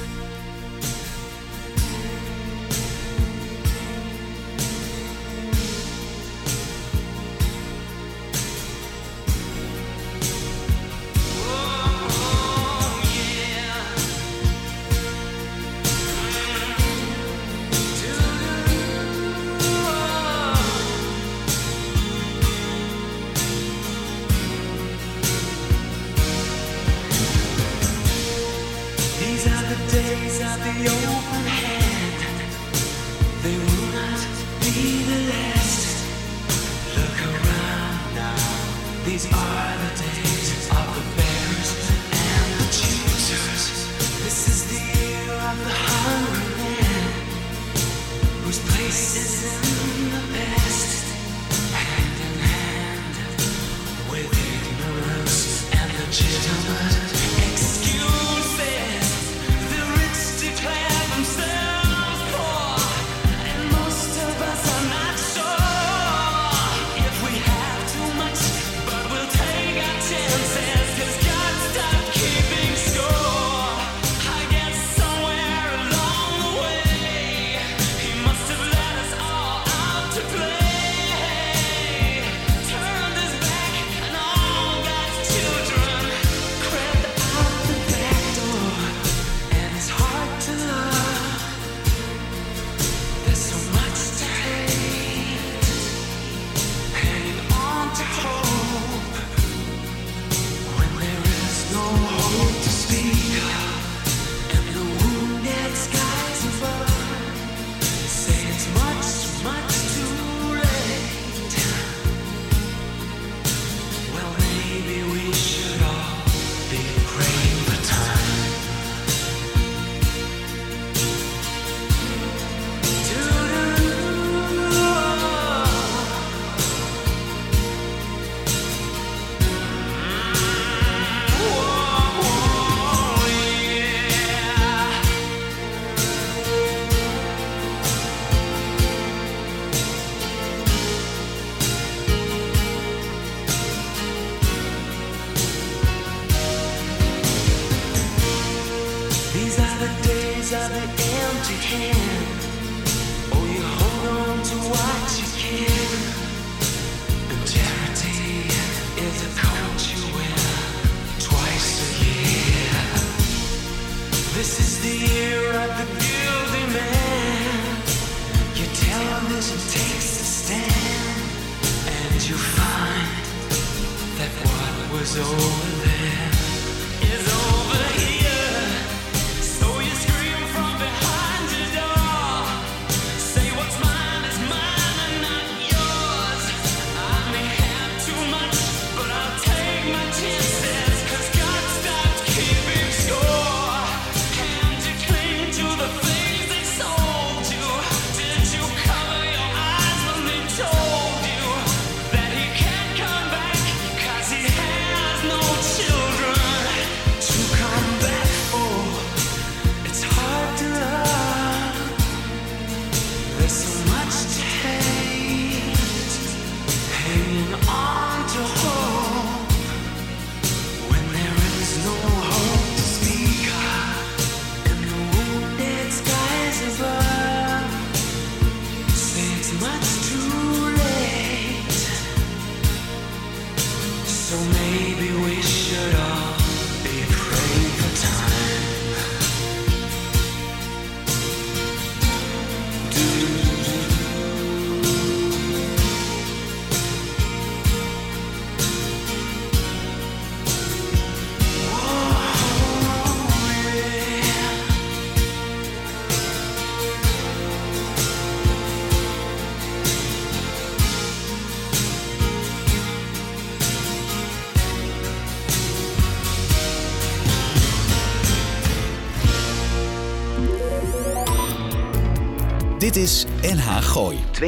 [274.40, 274.44] 92.0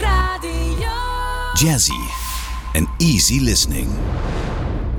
[0.00, 0.92] Radio.
[1.54, 2.00] Jazzy
[2.72, 3.88] en easy listening.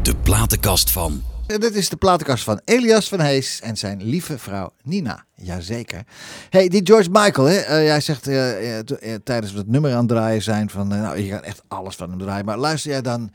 [0.01, 4.37] De platenkast van En dit is de platenkast van Elias van Hees en zijn lieve
[4.37, 5.25] vrouw Nina.
[5.35, 6.03] Jazeker.
[6.49, 7.55] Hey, die George Michael, hè?
[7.55, 8.85] eh, jij zegt eh, eh,
[9.23, 12.09] tijdens we het nummer aan het draaien zijn van, nou, je gaat echt alles van
[12.09, 12.45] hem draaien.
[12.45, 13.31] Maar luister jij dan,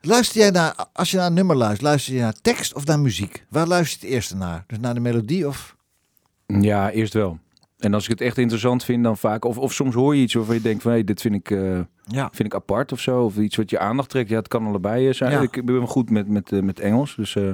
[0.00, 3.00] luister jij naar, als je naar een nummer luistert, luister je naar tekst of naar
[3.00, 3.44] muziek?
[3.48, 4.64] Waar luister je het eerste naar?
[4.66, 5.76] Dus naar de melodie of?
[6.46, 7.38] Ja, eerst wel.
[7.80, 9.44] En als ik het echt interessant vind, dan vaak...
[9.44, 10.92] Of, of soms hoor je iets waarvan je denkt van...
[10.92, 12.28] Hé, dit vind ik, eh, Ja.
[12.32, 13.22] vind ik apart of zo.
[13.24, 14.28] Of iets wat je aandacht trekt.
[14.28, 15.30] Ja, het kan allebei eh, zijn.
[15.32, 15.40] Ja.
[15.40, 17.14] Ik ben goed met, met, eh, met Engels.
[17.16, 17.52] Dus eh,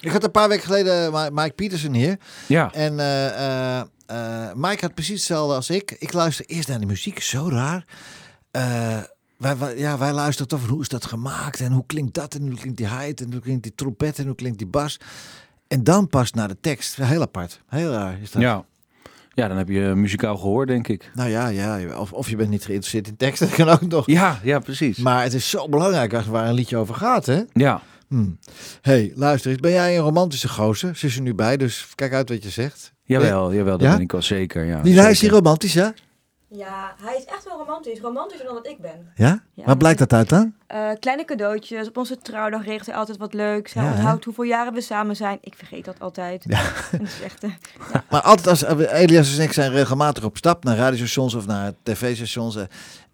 [0.00, 2.18] Ik had een paar weken geleden Mike Peterson hier.
[2.48, 2.72] ja.
[2.72, 2.94] En
[4.56, 5.90] Mike had precies hetzelfde als ik.
[5.98, 7.84] Ik luister eerst naar de muziek, zo raar.
[9.36, 12.34] Wij, wij- ja, wij luisteren toch van hoe is dat gemaakt en hoe klinkt dat
[12.34, 15.00] en hoe klinkt die hi en hoe klinkt die trompet en hoe klinkt die bas.
[15.68, 16.96] En dan pas naar de tekst.
[16.96, 17.60] Heel apart.
[17.68, 18.42] Heel raar is dat.
[18.42, 18.64] ja.
[19.34, 21.10] Ja, dan heb je muzikaal gehoor, denk ik.
[21.14, 24.06] Nou ja, ja of, of je bent niet geïnteresseerd in tekst, dat kan ook nog.
[24.06, 24.98] Ja, ja, precies.
[24.98, 27.42] Maar het is zo belangrijk als waar een liedje over gaat, hè?
[27.52, 27.80] Ja.
[28.08, 28.24] Hm.
[28.82, 29.60] hey, luister eens.
[29.60, 30.96] Ben jij een romantische gozer?
[30.96, 32.92] Ze is er nu bij, dus kijk uit wat je zegt.
[33.04, 33.92] Jawel, jawel, dat Ja?
[33.92, 34.64] ben ik wel zeker.
[34.64, 35.34] Ja, Nina, is hij zeker.
[35.36, 35.94] romantisch, ja?
[36.56, 38.00] Ja, hij is echt wel romantisch.
[38.00, 39.12] Romantischer dan wat ik ben.
[39.14, 39.42] Ja?
[39.54, 39.64] Ja.
[39.64, 40.54] Waar blijkt dat uit dan?
[40.66, 41.88] Eh, kleine cadeautjes.
[41.88, 43.72] Op onze trouwdag regelt hij altijd wat leuks.
[43.72, 43.96] Hij Ja, hè?
[43.96, 45.38] onthoudt hoeveel jaren we samen zijn.
[45.40, 46.44] Ik vergeet dat altijd.
[46.48, 46.62] Ja.
[46.90, 47.50] Dat is echt, eh,
[48.10, 51.72] Maar altijd als eh, Elias en ik zijn regelmatig op stap naar radiostations of naar
[51.82, 52.56] tv-stations.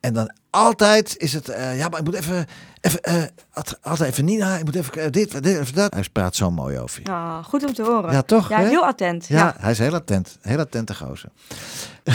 [0.00, 2.46] Eh, En dan altijd is het, eh, ja, maar ik moet even,
[2.80, 5.94] even eh, at- altijd even Nina, ik moet even eh, dit, dit, even dat.
[5.94, 7.10] Hij praat zo mooi over je.
[7.10, 8.12] ah, goed om te horen.
[8.12, 8.68] Ja, toch, Ja, hè?
[8.68, 9.26] heel attent.
[9.26, 9.54] Ja, Ja.
[9.58, 11.28] hij is heel attent, heel attente gozer.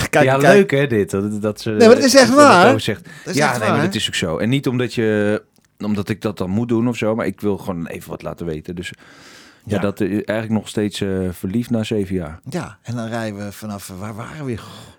[0.09, 0.41] Kijk, ja, kijk.
[0.53, 1.09] leuk hè, dit.
[1.11, 2.79] Dat, dat ze, Nee, maar het is echt dat waar.
[2.79, 3.03] Zegt.
[3.03, 4.37] Dat is ja, echt nee, waar, maar dat is ook zo.
[4.37, 5.43] En niet omdat je
[5.79, 8.45] omdat ik dat dan moet doen of zo, maar ik wil gewoon even wat laten
[8.45, 8.75] weten.
[8.75, 8.91] Dus
[9.65, 9.79] ja, Ja.
[9.81, 12.39] dat eh, eigenlijk nog steeds eh, verliefd na zeven jaar.
[12.49, 14.57] Ja, en dan rijden we vanaf, eh, waar waren we?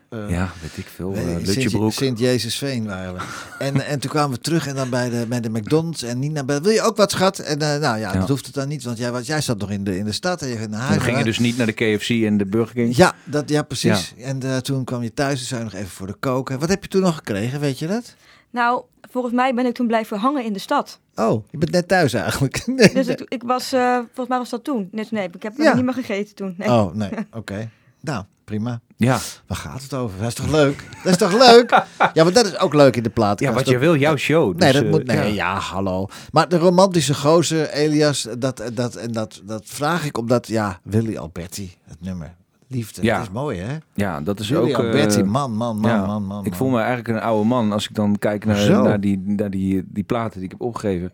[0.09, 1.15] Eh, ja, weet ik veel.
[1.15, 1.93] Uh, ik, Lutjebroek.
[1.93, 3.21] Sint, waren we.
[3.65, 6.03] En, en toen kwamen we terug en dan bij de, bij de McDonald's.
[6.03, 7.39] En Nina, belde, wil je ook wat, schat?
[7.39, 8.13] En eh, nou ja, Ja.
[8.13, 10.13] dat hoeft het dan niet, want jij, was, jij zat nog in de, in de
[10.13, 10.97] stad en je ging naar En huis.
[10.97, 12.97] dan ging je dus niet naar de KFC en de Burger King.
[12.97, 14.15] Ja, dat, ja precies.
[14.19, 16.59] En eh, toen kwam je thuis en zei je nog even voor de koken.
[16.59, 18.15] Wat heb je toen nog gekregen, weet je dat?
[18.51, 21.01] Nou, volgens mij ben ik toen blijven hangen in de stad.
[21.15, 22.67] Oh, je bent net thuis eigenlijk.
[22.67, 24.89] Nee, Dus ik, ik was, eh, volgens mij was dat toen.
[24.93, 25.75] Nee, nee ik heb Ja.
[25.75, 26.55] niet meer gegeten toen.
[26.59, 26.69] Nee.
[26.69, 27.71] Oh, nee, oké.
[28.01, 28.81] Nou, prima.
[28.97, 29.19] Ja.
[29.47, 30.19] Waar gaat het over?
[30.19, 30.85] Dat is toch leuk?
[31.03, 31.71] Dat is toch leuk?
[32.15, 33.41] Ja, maar dat is ook leuk in de plaat.
[33.41, 34.57] ja, wat je wil, jouw show.
[34.57, 35.05] Nee, Dus, dat eh, moet.
[35.07, 35.53] Nee, ja.
[35.55, 35.59] ja.
[35.59, 36.07] hallo.
[36.33, 41.17] Maar de romantische gozer, Elias, dat, dat, en dat, dat vraag ik omdat, ja, Willy
[41.17, 42.35] Alberti, het nummer.
[42.69, 43.17] Liefde, Ja.
[43.19, 43.77] dat is mooi, hè?
[43.95, 44.69] Ja, dat is Willy ook...
[44.71, 46.45] eh, Alberti, man, man, man, ja, man, man.
[46.45, 46.59] Ik man.
[46.59, 49.85] voel me eigenlijk een oude man als ik dan kijk naar, naar, die, naar die,
[49.89, 51.13] die platen die ik heb opgegeven.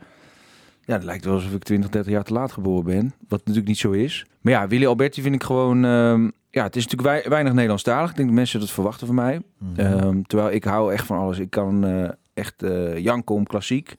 [0.84, 3.14] Ja, het lijkt wel alsof ik 20, 30 jaar te laat geboren ben.
[3.28, 4.26] Wat natuurlijk niet zo is.
[4.40, 5.84] Maar ja, Willy Alberti vind ik gewoon...
[5.84, 8.10] ehm, ja, het is natuurlijk wei- weinig Nederlandstalig.
[8.10, 9.40] Ik denk dat mensen dat verwachten van mij.
[9.58, 9.80] Mhm.
[9.80, 11.38] Ehm, terwijl ik hou echt van alles.
[11.38, 12.64] Ik kan eh, echt
[12.96, 13.94] janken om klassiek.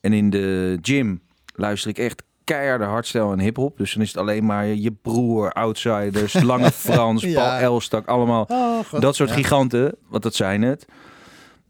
[0.00, 1.20] En in de gym
[1.54, 3.78] luister ik echt keiharde hardstyle en hiphop.
[3.78, 7.34] Dus dan is het alleen maar je broer, outsiders, Lange Frans, Ja.
[7.34, 9.34] Paul Elstak, allemaal Oh, dat soort Ja.
[9.34, 9.94] giganten.
[10.08, 10.86] Want dat zijn het.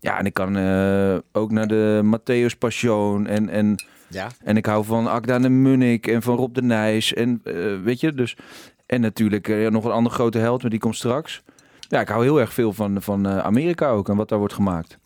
[0.01, 4.29] Ja, en ik kan eh, ook naar de Matthäus Passion en, en Ja.
[4.43, 7.15] en ik hou van Akda de Munnik en van Rob de Nijs.
[7.15, 7.41] En
[7.85, 8.37] weet je, dus.
[8.87, 11.43] En natuurlijk eh, nog een andere grote held, maar die komt straks.
[11.89, 14.55] Ja, ik hou heel erg veel van, van eh, Amerika ook en wat daar wordt
[14.55, 14.99] gemaakt.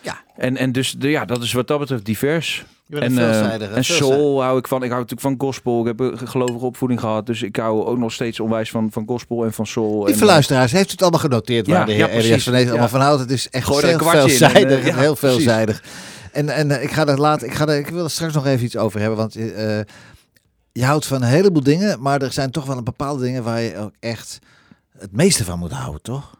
[0.00, 0.16] Ja.
[0.36, 2.64] En, en dus de, ja, dat is wat dat betreft divers.
[2.86, 3.74] Je bent En, veelzijdige.
[3.74, 4.82] en soul hou ik van.
[4.82, 5.80] Ik hou natuurlijk van gospel.
[5.80, 7.26] Ik heb een gelovige opvoeding gehad.
[7.26, 9.96] Dus ik hou ook nog steeds onwijs van, van gospel en van soul.
[10.04, 12.44] Lieve en, eh, luisteraars, heeft u het allemaal genoteerd Ja, waar de ja, heer precies.
[12.44, 12.88] van Ees allemaal Ja.
[12.88, 13.20] van houdt?
[13.20, 14.86] Het is echt Gooi heel en, veelzijdig.
[14.86, 15.36] ja, heel precies.
[15.36, 15.82] veelzijdig.
[16.32, 18.64] En, en ik ga er later, ik, ga er, ik wil er straks nog even
[18.64, 19.36] iets over hebben, want
[20.72, 23.60] je houdt van een heleboel dingen, maar er zijn toch wel een bepaalde dingen waar
[23.60, 24.38] je ook echt
[24.98, 26.36] het meeste van moet houden, toch?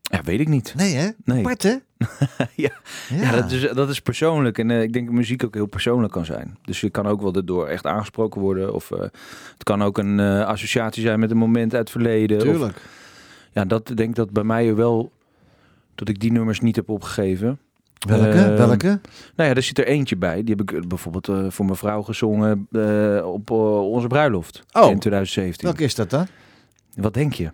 [0.00, 0.74] Ja, weet ik niet.
[0.76, 1.08] Nee, hè?
[1.24, 1.38] Nee.
[1.38, 1.76] Apart, hè?
[2.54, 2.70] Ja.
[3.08, 4.58] Ja, dat, is, dat is persoonlijk.
[4.58, 6.56] En eh, ik denk dat muziek ook heel persoonlijk kan zijn.
[6.62, 8.74] Dus je kan ook wel erdoor echt aangesproken worden.
[8.74, 9.00] Of eh,
[9.52, 12.36] het kan ook een eh, associatie zijn met een moment uit het verleden.
[12.36, 12.80] Of, Tuurlijk.
[13.52, 15.12] ja, dat denk ik dat bij mij wel...
[15.94, 17.58] Dat ik die nummers niet heb opgegeven.
[18.08, 18.38] Welke?
[18.38, 19.00] Eh, Welke?
[19.36, 20.42] Nou ja, er zit er eentje bij.
[20.44, 24.90] Die heb ik eh, bijvoorbeeld eh, voor mijn vrouw gezongen eh, op onze bruiloft Oh.
[24.90, 25.66] in 2017.
[25.66, 26.26] Welke is dat dan?
[26.94, 27.50] Wat denk je?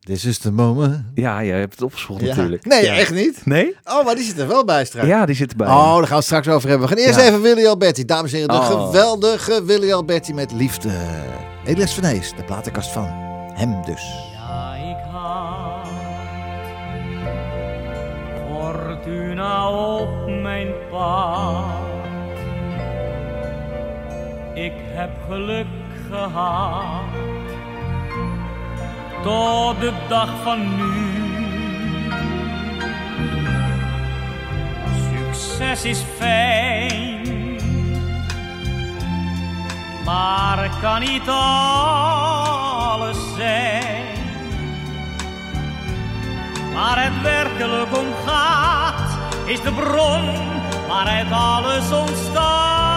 [0.00, 1.04] This is the moment.
[1.14, 2.26] Ja, je hebt het Ja.
[2.26, 2.64] natuurlijk.
[2.66, 2.94] Nee, Ja.
[2.96, 3.46] echt niet.
[3.46, 3.76] Nee?
[3.84, 5.06] Oh, maar die zit er wel bij straks.
[5.06, 5.66] Ja, die zit erbij.
[5.66, 6.88] Oh, daar gaan we het straks over hebben.
[6.88, 7.26] We gaan eerst Ja.
[7.26, 8.04] even Willy Alberti.
[8.04, 8.86] Dames en heren, de Oh.
[8.86, 10.90] geweldige Willy Alberti met liefde.
[11.64, 12.02] Elias van
[12.36, 13.06] de platenkast van
[13.54, 14.31] hem dus.
[19.42, 21.64] Fortuna op mijn pad.
[24.54, 25.66] Ik heb geluk
[26.10, 27.04] gehad
[29.22, 31.20] tot de dag van nu.
[34.94, 37.58] Succes is fijn,
[40.04, 43.90] maar kan niet alles zijn.
[46.74, 49.01] Waar het werkelijk om gaat,
[49.46, 50.24] is de bron
[50.88, 52.91] waaruit alles ontstaat.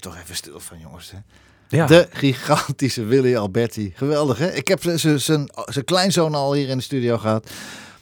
[0.00, 1.10] Hier toch even stil van, jongens.
[1.10, 1.18] Hè?
[1.76, 1.86] Ja.
[1.86, 3.92] De gigantische Willy Alberti.
[3.94, 4.52] Geweldig, hè?
[4.52, 5.20] Ik heb zijn
[5.64, 7.50] zijn kleinzoon al hier in de studio gehad.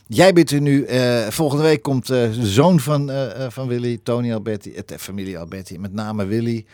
[0.07, 0.85] Jij bent er nu.
[0.85, 4.73] eh, volgende week komt eh, de zoon van, eh, van Willy, Tony Alberti.
[4.75, 5.79] Het familie Alberti.
[5.79, 6.65] Met name Willy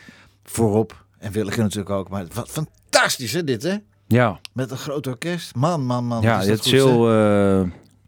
[0.45, 1.05] voorop.
[1.19, 2.09] En Willeke natuurlijk ook.
[2.09, 3.77] Maar wat fantastisch, hè, dit, hè?
[4.07, 5.55] Ja, Met een groot orkest.
[5.55, 6.23] Man, man, man.
[6.23, 7.09] ja het is heel,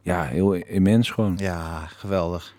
[0.02, 1.34] ja, heel immens gewoon.
[1.40, 2.54] Ja, geweldig.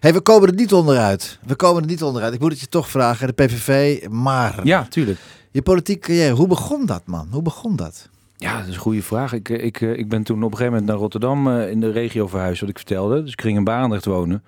[0.00, 1.38] Hey, we komen er niet onderuit.
[1.46, 2.34] We komen er niet onderuit.
[2.34, 4.06] Ik moet het je toch vragen, de PVV.
[4.10, 5.18] Maar Ja, tuurlijk.
[5.50, 7.28] je politieke carrière, hoe begon dat, man?
[7.30, 8.08] Hoe begon dat?
[8.36, 9.32] Ja, dat is een goede vraag.
[9.32, 11.80] Ik, eh, ik, eh, ik ben toen op een gegeven moment naar Rotterdam eh, in
[11.80, 13.22] de regio verhuisd, wat ik vertelde.
[13.22, 14.42] Dus ik ging in Barendrecht wonen.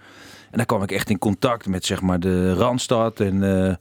[0.50, 3.74] En daar kwam ik echt in contact met zeg maar de Randstad en, eh,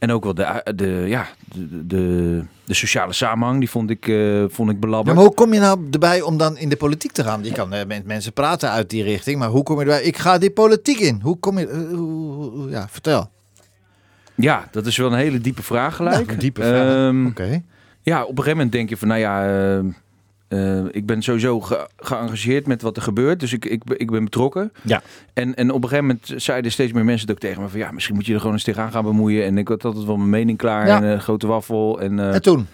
[0.00, 3.58] en ook wel de, de, ja, de, de, de sociale samenhang.
[3.58, 5.16] Die vond ik, eh, vond ik Ja, belabberd.
[5.16, 7.44] maar hoe kom je nou erbij om dan in de politiek te gaan?
[7.44, 10.02] Je kan eh, met mensen praten uit die richting, maar hoe kom je erbij?
[10.02, 11.20] Ik ga die politiek in.
[11.22, 11.66] Hoe kom je...
[11.68, 13.30] eh, ja, vertel.
[14.34, 16.16] Ja, dat is wel een hele diepe vraag gelijk.
[16.16, 16.94] Nou, een diepe vraag.
[17.08, 17.62] Ehm, Oké.
[18.02, 19.82] Ja, op een gegeven moment denk je van, nou ja,
[20.50, 23.40] eh, ik ben sowieso ge- geëngageerd met wat er gebeurt.
[23.40, 24.72] Dus ik, ik, ben- ik ben betrokken.
[24.82, 25.02] Ja.
[25.32, 27.78] En, en op een gegeven moment zeiden steeds meer mensen het ook tegen me van,
[27.78, 29.44] ja, misschien moet je er gewoon eens tegenaan gaan bemoeien.
[29.44, 31.02] En ik had altijd wel mijn mening klaar Ja.
[31.02, 32.00] en eh, grote waffel.
[32.00, 32.66] En, eh, En toen?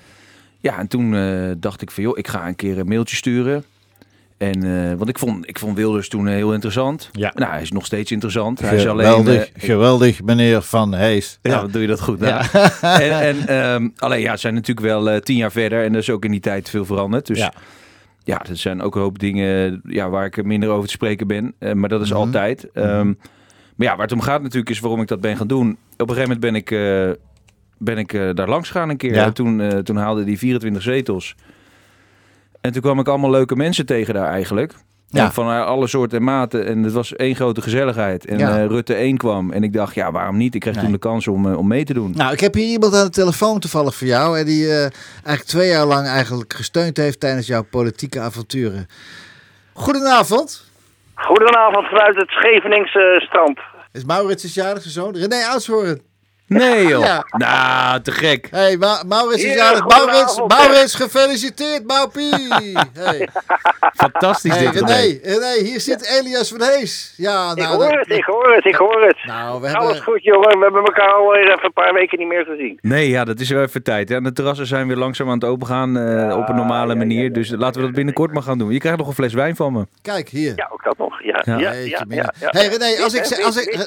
[0.60, 1.10] ja, en toen
[1.60, 3.64] dacht ik van, joh, ik ga een keer een mailtje sturen.
[4.38, 7.08] En, eh, want ik vond, ik vond Wilders toen eh, heel interessant.
[7.12, 7.32] Ja.
[7.34, 8.60] Nou, hij is nog steeds interessant.
[8.60, 9.06] Hij is alleen...
[9.06, 11.38] Geweldig, eh, geweldig, meneer Van Hees.
[11.42, 12.20] ja, doe je dat goed.
[12.20, 12.28] hè?
[13.04, 15.98] En, en ehm, alleen ja, ze zijn natuurlijk wel eh, tien jaar verder en er
[15.98, 17.26] is ook in die tijd veel veranderd.
[17.26, 17.52] Dus Ja.
[18.24, 21.54] ja, er zijn ook een hoop dingen ja, waar ik minder over te spreken ben.
[21.74, 22.18] Maar dat is Mhm.
[22.18, 22.68] altijd.
[22.72, 23.06] Ehm,
[23.76, 25.70] maar ja, waar het om gaat natuurlijk is waarom ik dat ben gaan doen.
[25.96, 27.10] Op een gegeven moment ben ik, eh,
[27.78, 29.14] ben ik daar langs gegaan een keer.
[29.14, 29.24] Ja.
[29.24, 31.34] En toen, eh, toen haalde die 24 zetels.
[32.66, 34.72] En toen kwam ik allemaal leuke mensen tegen daar eigenlijk.
[35.08, 35.32] Ja.
[35.32, 36.66] Van alle soorten en maten.
[36.66, 38.24] En het was één grote gezelligheid.
[38.26, 38.58] En Ja.
[38.58, 39.52] eh, Rutte 1 kwam.
[39.52, 40.54] En ik dacht, ja, waarom niet?
[40.54, 40.82] Ik kreeg Nee.
[40.82, 42.12] toen de kans om, eh, om mee te doen.
[42.16, 44.38] Nou, ik heb hier iemand aan de telefoon toevallig voor jou.
[44.38, 48.86] En die eh, eigenlijk twee jaar lang eigenlijk gesteund heeft tijdens jouw politieke avonturen.
[49.72, 50.64] Goedenavond.
[51.14, 53.58] Goedenavond vanuit het Scheveningse strand.
[53.92, 55.16] Is Maurits is jarig, zijn zoon?
[55.16, 56.00] René Oudshoorn.
[56.48, 57.04] Nee joh.
[57.04, 57.24] Ja.
[57.28, 58.48] Nou, te gek.
[58.50, 59.86] Hey, Ma Maurits is jarig.
[59.86, 60.40] Maurits.
[60.46, 62.46] Maurits, gefeliciteerd, Maupie.
[62.94, 63.28] Hey,
[63.94, 64.80] Fantastisch hey dit.
[64.80, 67.14] René, René, hier zit Elias van Hees.
[67.16, 69.16] Ja, Ik nou, hoor dat- het, ik hoor het, ik hoor het.
[69.24, 70.02] nou we Alles hebben...
[70.02, 72.78] goed jongen, we hebben elkaar alweer even een paar weken niet meer gezien.
[72.82, 74.08] Nee, ja, dat is wel even tijd.
[74.08, 77.18] Ja, de terrassen zijn weer langzaam aan het opengaan eh, op een normale ja, manier.
[77.18, 77.30] ja, ja.
[77.32, 78.72] Dus laten we dat binnenkort maar gaan doen.
[78.72, 79.86] Je krijgt nog een fles wijn van me.
[80.02, 80.52] Kijk, hier.
[80.56, 81.22] Ja, ook dat nog.
[81.22, 81.58] Ja, Ja.
[82.08, 82.32] ja.
[82.38, 83.86] Hey, René, als ik als ik-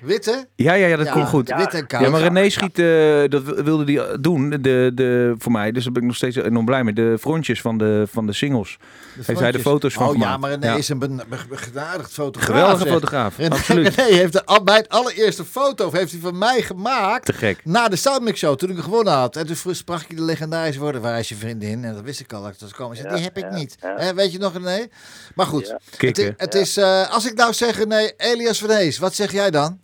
[0.00, 0.24] wit, wit.
[0.24, 0.64] Wit, hè?
[0.64, 1.54] Ja, ja, ja, dat Ja, komt goed.
[1.56, 2.02] Wit en koud.
[2.04, 5.72] Ja, maar René schiet, eh, dat wilde hij doen de, de, voor mij.
[5.72, 6.94] Dus daar ben ik nog steeds enorm blij mee.
[6.94, 8.78] De frontjes van de, van de singles.
[9.22, 10.40] Heeft hij de foto's van Oh ja, gemaakt.
[10.40, 10.74] maar René Ja.
[10.76, 12.50] is een begenadigd fotograaf.
[12.56, 12.92] Geweldige zeg.
[12.92, 13.94] fotograaf, René, absoluut.
[13.94, 17.24] René heeft de, al- mijn allereerste foto heeft hij van mij gemaakt.
[17.24, 17.60] Te gek.
[17.64, 19.36] Na de Soundmix Show, toen ik gewonnen had.
[19.36, 21.00] En toen vroeg- sprak je de legendarische woorden.
[21.00, 21.84] Waar is je vriendin?
[21.84, 22.42] En dat wist ik al.
[22.42, 22.96] Dat ik was komen.
[22.96, 23.76] Ik zei, die heb ik niet.
[23.80, 24.86] Hè, weet je nog, René?
[25.34, 25.74] Maar goed.
[25.96, 28.98] Het, het is, eh, als ik nou zeg, René, Elias van Hees.
[28.98, 29.78] Wat zeg jij dan?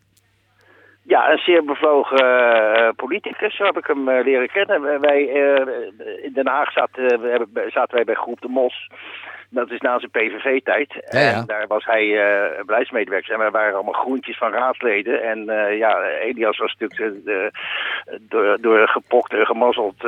[1.07, 5.01] Ja, een zeer bevlogen eh, politicus, zo heb ik hem eh, leren kennen.
[5.01, 7.09] Wij- eh, in Den Haag zaten,
[7.73, 8.89] zaten wij bij Groep de Mos.
[9.55, 10.93] Dat is na zijn PVV-tijd.
[11.11, 11.33] Ja, ja.
[11.33, 13.33] En daar was hij eh beleidsmedewerker.
[13.33, 15.23] En wij waren allemaal groentjes van raadsleden.
[15.23, 20.03] En eh, ja, Elias was natuurlijk eh, door, door gepokt en gemazzeld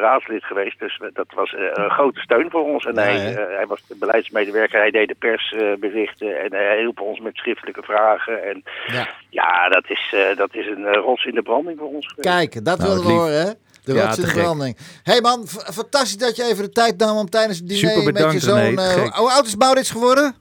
[0.00, 0.78] raadslid geweest.
[0.78, 2.84] Dus dat was een grote steun voor ons.
[2.84, 3.18] En Ja, hij,
[3.56, 4.78] hij was de beleidsmedewerker.
[4.78, 6.40] Hij deed de persberichten.
[6.40, 8.44] en hij hielp ons met schriftelijke vragen.
[8.44, 9.06] En Ja.
[9.30, 12.28] ja, dat is, eh, dat is een rots in de branding voor ons geweest.
[12.36, 13.52] Kijk, dat Nou, willen we horen, hè?
[13.84, 14.76] De Ja, rots in de branding.
[15.02, 18.32] hey man, fantastisch dat je even de tijd nam om tijdens het diner Super met
[18.32, 18.78] je zoon...
[18.78, 20.34] Eh, hoe oud is Maurits geworden?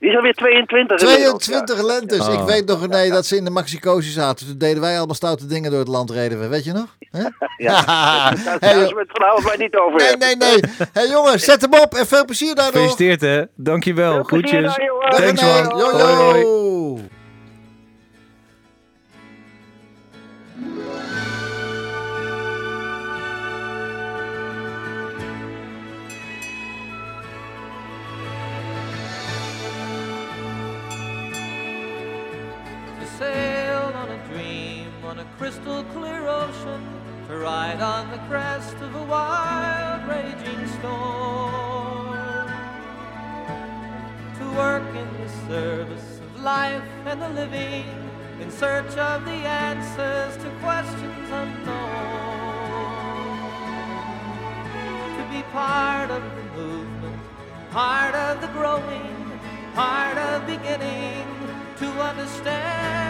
[0.00, 1.00] Die is alweer 22.
[1.00, 2.28] inmiddels, 22 lentes.
[2.28, 2.32] Oh.
[2.32, 4.46] Ik weet nog, René, dat ze in de Maxicosi zaten.
[4.46, 6.48] Toen deden wij allemaal stoute dingen door het land, reden we.
[6.48, 6.96] Weet je nog?
[7.10, 7.22] Hè?
[7.22, 7.30] Ja.
[7.56, 8.30] Ja.
[8.34, 10.60] Daar Hey, het vanavond maar niet over nee, nee, nee.
[10.92, 12.72] hey, jongens, zet hem op en veel plezier daar nog.
[12.72, 13.44] Gefeliciteerd hè.
[13.56, 14.12] Dankjewel.
[14.12, 14.62] Jongen.
[14.62, 14.74] Dag,
[15.20, 15.78] Thanks man.
[15.78, 16.59] Yo, Hoi, hoi.
[35.40, 36.86] Crystal clear ocean,
[37.26, 42.46] to ride on the crest of a wild raging storm,
[44.36, 47.86] to work in the service of life and the living,
[48.38, 51.70] in search of the answers to questions unknown,
[55.16, 57.18] to be part of the movement,
[57.70, 59.40] part of the growing,
[59.72, 61.24] part of beginning
[61.78, 63.09] to understand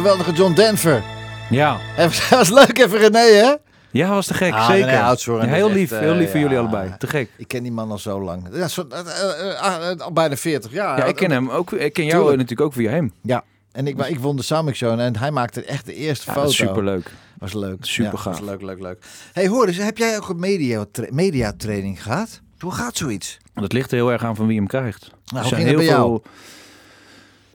[0.00, 1.02] geweldige John Denver.
[1.50, 3.54] Ja, Dat was leuk even René, hè?
[3.90, 4.86] ja was te gek, Ah, zeker.
[4.86, 6.94] René Oudshoorn, Ja, dat heel lief, echt, heel lief eh, voor jullie allebei.
[6.98, 7.30] Te gek.
[7.36, 8.48] Ik ken die man al zo lang.
[8.52, 10.98] Ja, zo, eh, eh, al bijna 40 jaar.
[10.98, 11.72] Ja, ik ken hem ook.
[11.72, 12.36] Ik ken jou Tuurlijk.
[12.40, 13.12] natuurlijk ook via hem.
[13.22, 16.32] Ja, en ik, ik won de Summit Show en hij maakte echt de eerste Ja,
[16.32, 16.46] foto.
[16.46, 17.10] dat superleuk.
[17.38, 17.76] Was leuk.
[17.80, 18.38] Super gaaf.
[18.38, 19.04] Was leuk, leuk, leuk.
[19.32, 22.40] Hey, hoor eens, heb jij ook een media, mediatraining gehad?
[22.58, 23.38] Hoe gaat zoiets?
[23.54, 25.10] Dat ligt er heel erg aan van wie hem krijgt.
[25.24, 26.20] Nou, Er zijn bij jou?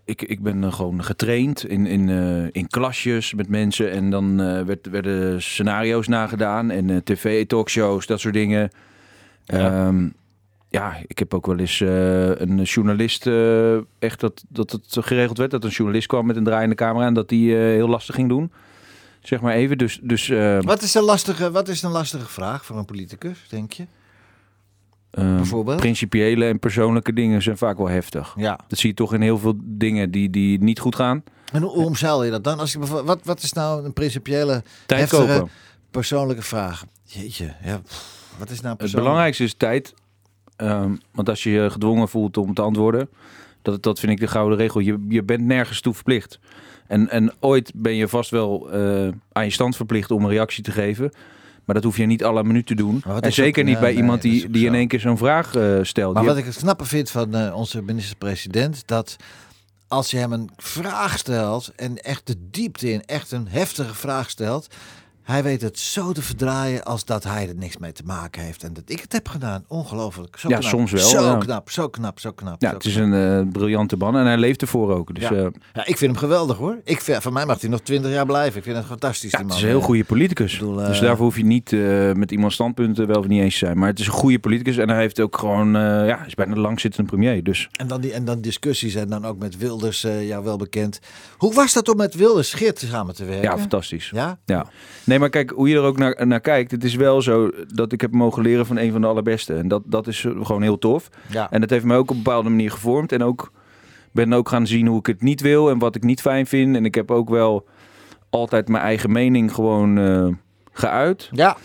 [0.06, 3.92] Ik, ik ben eh, gewoon getraind in, in, eh, in klasjes met mensen.
[3.92, 6.72] En dan eh, werd, werden scenario's nagedaan.
[6.72, 8.70] En tv-talkshows, dat soort dingen.
[9.46, 9.58] Ja.
[9.60, 9.94] Ja.
[10.70, 13.28] ja, ik heb ook wel eens een journalist...
[14.00, 15.52] echt dat, dat het geregeld werd.
[15.52, 17.06] Dat een journalist kwam met een draaiende camera.
[17.06, 18.52] En dat die heel lastig ging doen.
[19.26, 19.78] Zeg maar even.
[19.78, 23.46] Dus, dus eh, Wat is, een lastige, wat is een lastige vraag voor een politicus,
[23.50, 23.86] denk je?
[25.16, 25.78] Eh, Bijvoorbeeld?
[25.80, 28.34] principiële en persoonlijke dingen zijn vaak wel heftig.
[28.38, 28.60] Ja.
[28.68, 31.24] Dat zie je toch in heel veel dingen die, die niet goed gaan.
[31.52, 32.60] En hoe, omzeil je dat dan?
[32.60, 35.50] Als je wat, wat is nou een principiële, Tijd heftige, kopen.
[35.92, 36.86] persoonlijke vraag?
[37.04, 39.94] Jeetje, ja, pff, wat is nou Het belangrijkste is tijd.
[40.56, 43.10] Ehm, want als je je gedwongen voelt om te antwoorden,
[43.62, 44.80] dat, dat vind ik de gouden regel.
[44.80, 46.40] Je, je bent nergens toe verplicht.
[46.88, 50.64] En, en ooit ben je vast wel eh, aan je stand verplicht om een reactie
[50.64, 51.12] te geven.
[51.66, 53.04] Maar dat hoef je niet alle minuut te doen.
[53.20, 55.78] En zeker ook- niet bij nee, iemand die, die in één keer zo'n vraag eh,
[55.82, 56.14] stelt.
[56.14, 59.16] Maar wat ik het knappe vind van eh, onze minister-president, dat
[59.88, 64.30] als je hem een vraag stelt en echt de diepte in, echt een heftige vraag
[64.30, 64.68] stelt,
[65.26, 68.64] hij weet het zo te verdraaien als dat hij er niks mee te maken heeft
[68.64, 69.64] en dat ik het heb gedaan.
[69.68, 70.38] Ongelooflijk.
[70.40, 70.88] Zo Ja, knap.
[70.88, 71.38] zo wel, Zo ja.
[71.38, 72.62] knap, zo knap, zo knap.
[72.62, 75.16] ja, zo het is een eh, briljante man en hij leeft ervoor ook.
[75.16, 75.32] Dus Ja.
[75.32, 76.78] eh, Ja, ik vind hem geweldig hoor.
[76.84, 78.58] Ik, vind- van mij mag hij nog twintig jaar blijven.
[78.58, 79.32] Ik vind het fantastisch.
[79.32, 79.58] Ja, die het man.
[79.58, 80.58] is een heel goede politicus.
[80.58, 81.72] Bedoel, eh, dus daarvoor hoef je niet
[82.18, 83.78] met iemands standpunten wel of niet eens te zijn.
[83.78, 85.72] Maar het is een goede politicus en hij heeft ook gewoon,
[86.06, 87.44] ja, is bijna langzittende premier.
[87.44, 91.00] Dus En dan, die, en dan discussies en dan ook met Wilders, jou wel bekend.
[91.38, 93.44] Hoe was dat om met Wilders Geert samen te werken?
[93.44, 94.10] ja, fantastisch.
[94.14, 94.38] Ja?
[94.46, 94.66] Ja.
[95.04, 96.72] Nee, maar kijk, hoe je er ook naar, naar kijkt.
[96.72, 99.54] Het is wel zo dat ik heb mogen leren van een van de allerbeste.
[99.54, 101.10] En dat, dat is gewoon heel tof.
[101.30, 101.52] Ja.
[101.52, 103.12] En dat heeft mij ook op een bepaalde manier gevormd.
[103.12, 103.52] En ook
[104.12, 106.76] ben ook gaan zien hoe ik het niet wil en wat ik niet fijn vind.
[106.76, 107.68] En ik heb ook wel
[108.30, 110.28] altijd mijn eigen mening gewoon eh,
[110.72, 111.30] geuit.
[111.32, 111.58] Ja.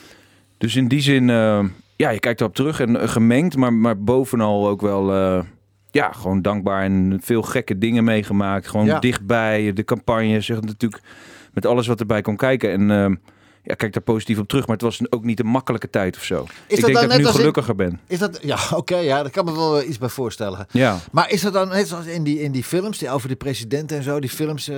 [0.59, 1.65] Dus in die zin, eh,
[1.97, 5.13] ja, je kijkt erop terug en eh, gemengd, maar, maar bovenal ook wel,
[5.91, 8.69] ja, gewoon dankbaar en veel gekke dingen meegemaakt.
[8.69, 8.99] Gewoon Ja.
[8.99, 11.03] dichtbij, de campagne, zeg natuurlijk,
[11.53, 12.91] met alles wat erbij kon kijken.
[12.91, 13.21] En
[13.71, 16.23] ja, kijk daar positief op terug, maar het was ook niet een makkelijke tijd of
[16.25, 16.43] zo.
[16.43, 18.01] ik dat denk dan dat ik nu in- gelukkiger ben.
[18.07, 20.67] Is dat, ja, oké, ja, daar kan me wel iets bij voorstellen.
[20.71, 20.99] Ja.
[21.13, 23.93] Maar is dat dan net zoals in die, in die films, die over de president
[23.93, 24.77] en zo, die films, eh,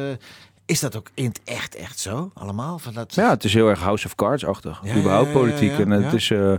[0.66, 2.30] is dat ook in het echt, echt zo?
[2.34, 2.78] Allemaal?
[2.78, 3.14] Van dat...
[3.14, 4.80] ja, het is heel erg House of Cards-achtig.
[4.84, 5.78] Ja, überhaupt ja, ja, ja, politiek.
[5.78, 6.50] en het, is, eh,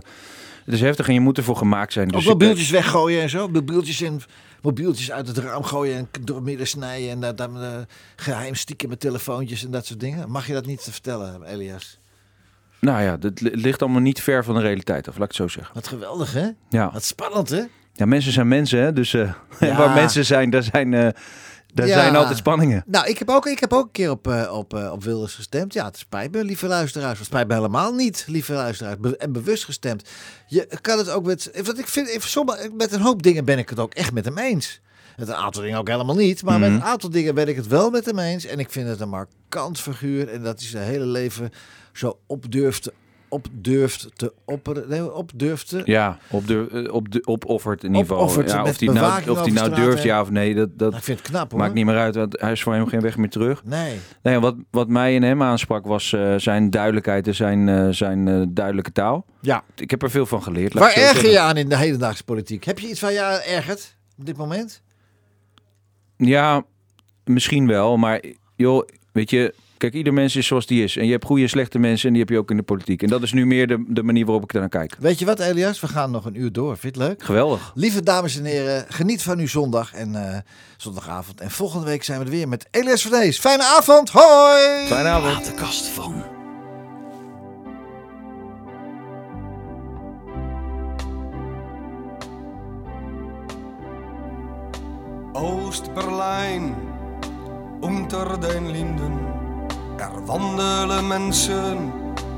[0.64, 2.08] het is heftig en je moet ervoor gemaakt zijn.
[2.08, 3.48] Dus ook ik- mobieltjes weggooien en zo?
[3.48, 4.20] Mobieltjes, in,
[4.62, 7.68] mobieltjes uit het raam gooien en door midden snijden en eh,
[8.16, 10.30] geheim stiekem met telefoontjes en dat soort dingen.
[10.30, 11.98] Mag je dat niet vertellen, Elias?
[12.84, 15.50] Nou ja, het li- ligt allemaal niet ver van de realiteit af, laat ik het
[15.50, 15.74] zo zeggen.
[15.74, 16.48] Wat geweldig, hè?
[16.68, 16.90] Ja.
[16.92, 17.62] Wat spannend, hè?
[17.92, 18.92] Ja, mensen zijn mensen, hè?
[18.92, 19.76] dus eh, Ja.
[19.76, 21.08] waar mensen zijn, daar zijn, eh,
[21.74, 21.92] daar Ja.
[21.94, 22.82] zijn altijd spanningen.
[22.86, 25.72] Nou, ik heb ook, ik heb ook een keer op, eh, op, op Wilders gestemd.
[25.72, 27.18] Ja, het spijt me, lieve luisteraars.
[27.18, 28.98] Het spijt me helemaal niet, lieve luisteraars.
[28.98, 30.08] Be- en bewust gestemd.
[30.46, 31.50] Je kan het ook met...
[31.64, 34.38] Want ik vind, sommige, met een hoop dingen ben ik het ook echt met hem
[34.38, 34.80] eens.
[35.16, 36.42] Met een aantal dingen ook helemaal niet.
[36.42, 36.78] Maar met Mhm.
[36.78, 38.44] een aantal dingen ben ik het wel met hem eens.
[38.44, 40.28] En ik vind het een markant figuur.
[40.28, 41.50] En dat hij zijn hele leven
[41.98, 42.92] zo op durft,
[43.28, 44.88] op durft te opperen.
[44.88, 45.82] Nee, op durft te...
[45.84, 47.84] Ja, op de, eh, op de, opoffert.
[47.84, 50.88] Opoffert Ja, met of die nou, of die nou durft, ja of nee, dat, dat
[50.88, 51.60] Nou, ik vind knap hoor.
[51.60, 53.64] maakt niet meer uit, want hij is voor hem geen weg meer terug.
[53.64, 53.98] Nee.
[54.22, 58.50] Nee, wat, wat mij in hem aansprak was eh, zijn duidelijkheid en zijn, eh, zijn
[58.54, 59.26] duidelijke taal.
[59.40, 59.64] Ja.
[59.76, 60.72] Ik heb er veel van geleerd.
[60.72, 62.64] Waar erger je aan in de hedendaagse politiek?
[62.64, 64.82] Heb je iets waar je aan ergert op dit moment?
[66.16, 66.64] Ja,
[67.24, 68.22] misschien wel, maar
[68.56, 70.96] joh, weet je, kijk, ieder mens is zoals die is.
[70.96, 73.02] En je hebt goede en slechte mensen en die heb je ook in de politiek.
[73.02, 74.96] En dat is nu meer de, de manier waarop ik er naar kijk.
[74.98, 75.80] Weet je wat, Elias?
[75.80, 76.76] We gaan nog een uur door.
[76.76, 77.22] Vind je het leuk?
[77.22, 77.72] Geweldig.
[77.74, 80.38] Lieve dames en heren, geniet van uw zondag en eh,
[80.76, 81.40] zondagavond.
[81.40, 83.38] En volgende week zijn we er weer met Elias van Dees.
[83.38, 84.86] Fijne avond, hoi!
[84.86, 85.32] Fijne avond.
[85.32, 86.24] Platenkast van.
[95.32, 96.74] Oost-Berlijn,
[97.80, 99.33] unter den Linden.
[99.96, 101.92] Er wandelen mensen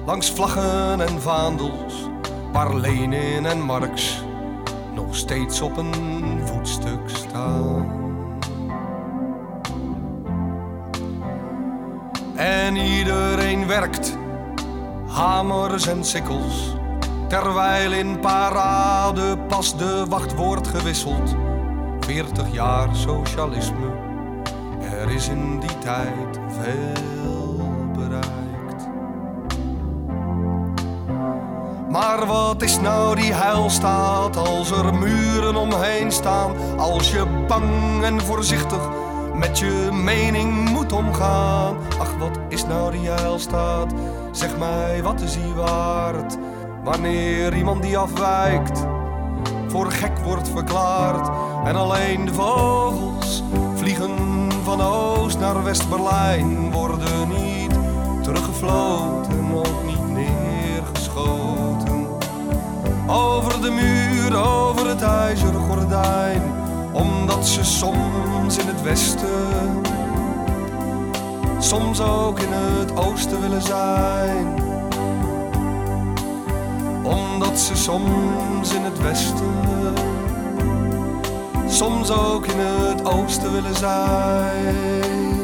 [0.04, 2.08] langs vlaggen en vaandels,
[2.52, 4.24] waar Lenin en Marx
[4.94, 8.04] nog steeds op een voetstuk staan.
[12.34, 14.18] En iedereen werkt,
[15.06, 16.76] hamers en sikkels,
[17.28, 21.34] terwijl in parade pas de wacht wordt gewisseld.
[22.00, 23.92] 40 jaar socialisme,
[24.90, 27.15] er is in die tijd veel
[32.16, 36.78] Maar wat is nou die heilstaat als er muren omheen staan?
[36.78, 38.88] Als je bang en voorzichtig
[39.34, 41.76] met je mening moet omgaan.
[41.98, 43.92] Ach, wat is nou die heilstaat?
[44.32, 46.36] Zeg mij, wat is die waard?
[46.84, 48.86] Wanneer iemand die afwijkt
[49.68, 51.30] voor gek wordt verklaard.
[51.64, 53.42] En alleen de vogels
[53.74, 56.72] vliegen van Oost naar West-Berlijn.
[56.72, 57.78] Worden niet
[58.22, 59.45] teruggefloten,
[63.06, 66.42] Over de muur, over het ijzeren gordijn.
[66.92, 69.82] Omdat ze soms in het westen,
[71.58, 74.66] soms ook in het oosten willen zijn
[77.06, 79.94] omdat ze soms in het westen,
[81.68, 85.35] soms ook in het oosten willen zijn.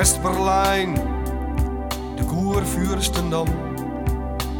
[0.00, 0.94] West-Berlijn,
[2.16, 3.46] de Koervuurstendam.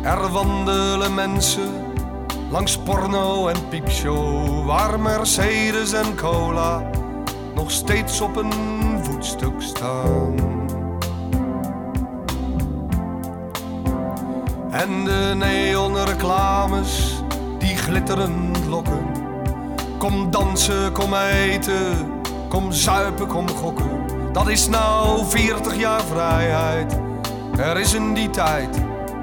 [0.03, 1.69] Er wandelen mensen
[2.51, 6.91] langs porno en piepshow, waar Mercedes en cola
[7.55, 8.53] nog steeds op een
[9.03, 10.35] voetstuk staan.
[14.71, 17.23] En de neonreclames
[17.59, 19.07] die glitterend lokken.
[19.99, 24.10] Kom dansen, kom eten, kom zuipen, kom gokken.
[24.33, 26.99] Dat is nou 40 jaar vrijheid.
[27.59, 28.79] Er is in die tijd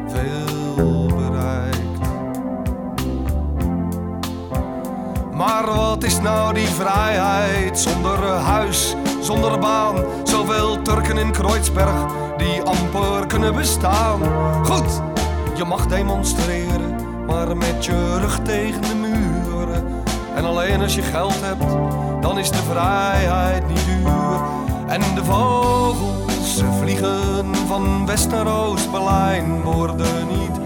[0.07, 1.99] veel bereikt.
[5.33, 9.95] Maar wat is nou die vrijheid zonder huis, zonder baan?
[10.23, 12.05] Zoveel Turken in Kreuzberg
[12.37, 14.19] die amper kunnen bestaan.
[14.65, 15.01] Goed,
[15.55, 16.95] je mag demonstreren,
[17.25, 20.03] maar met je rug tegen de muren.
[20.35, 21.71] En alleen als je geld hebt,
[22.21, 24.26] dan is de vrijheid niet duur.
[24.87, 30.59] En de vogels, ze vliegen van West naar Oost-Berlijn, worden niet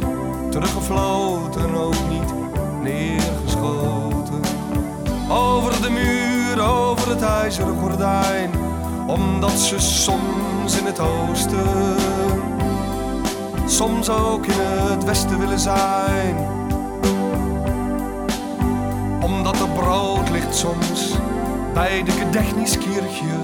[0.51, 2.33] teruggefloten, ook niet
[2.81, 4.41] neergeschoten.
[5.29, 8.51] Over de muur, over het ijzeren gordijn,
[9.07, 11.95] omdat ze soms in het oosten,
[13.65, 16.35] soms ook in het westen willen zijn.
[19.21, 21.15] Omdat er brood ligt soms
[21.73, 23.35] bij de Gedechniskirche,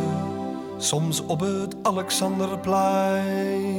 [0.78, 3.77] soms op het Alexanderplein.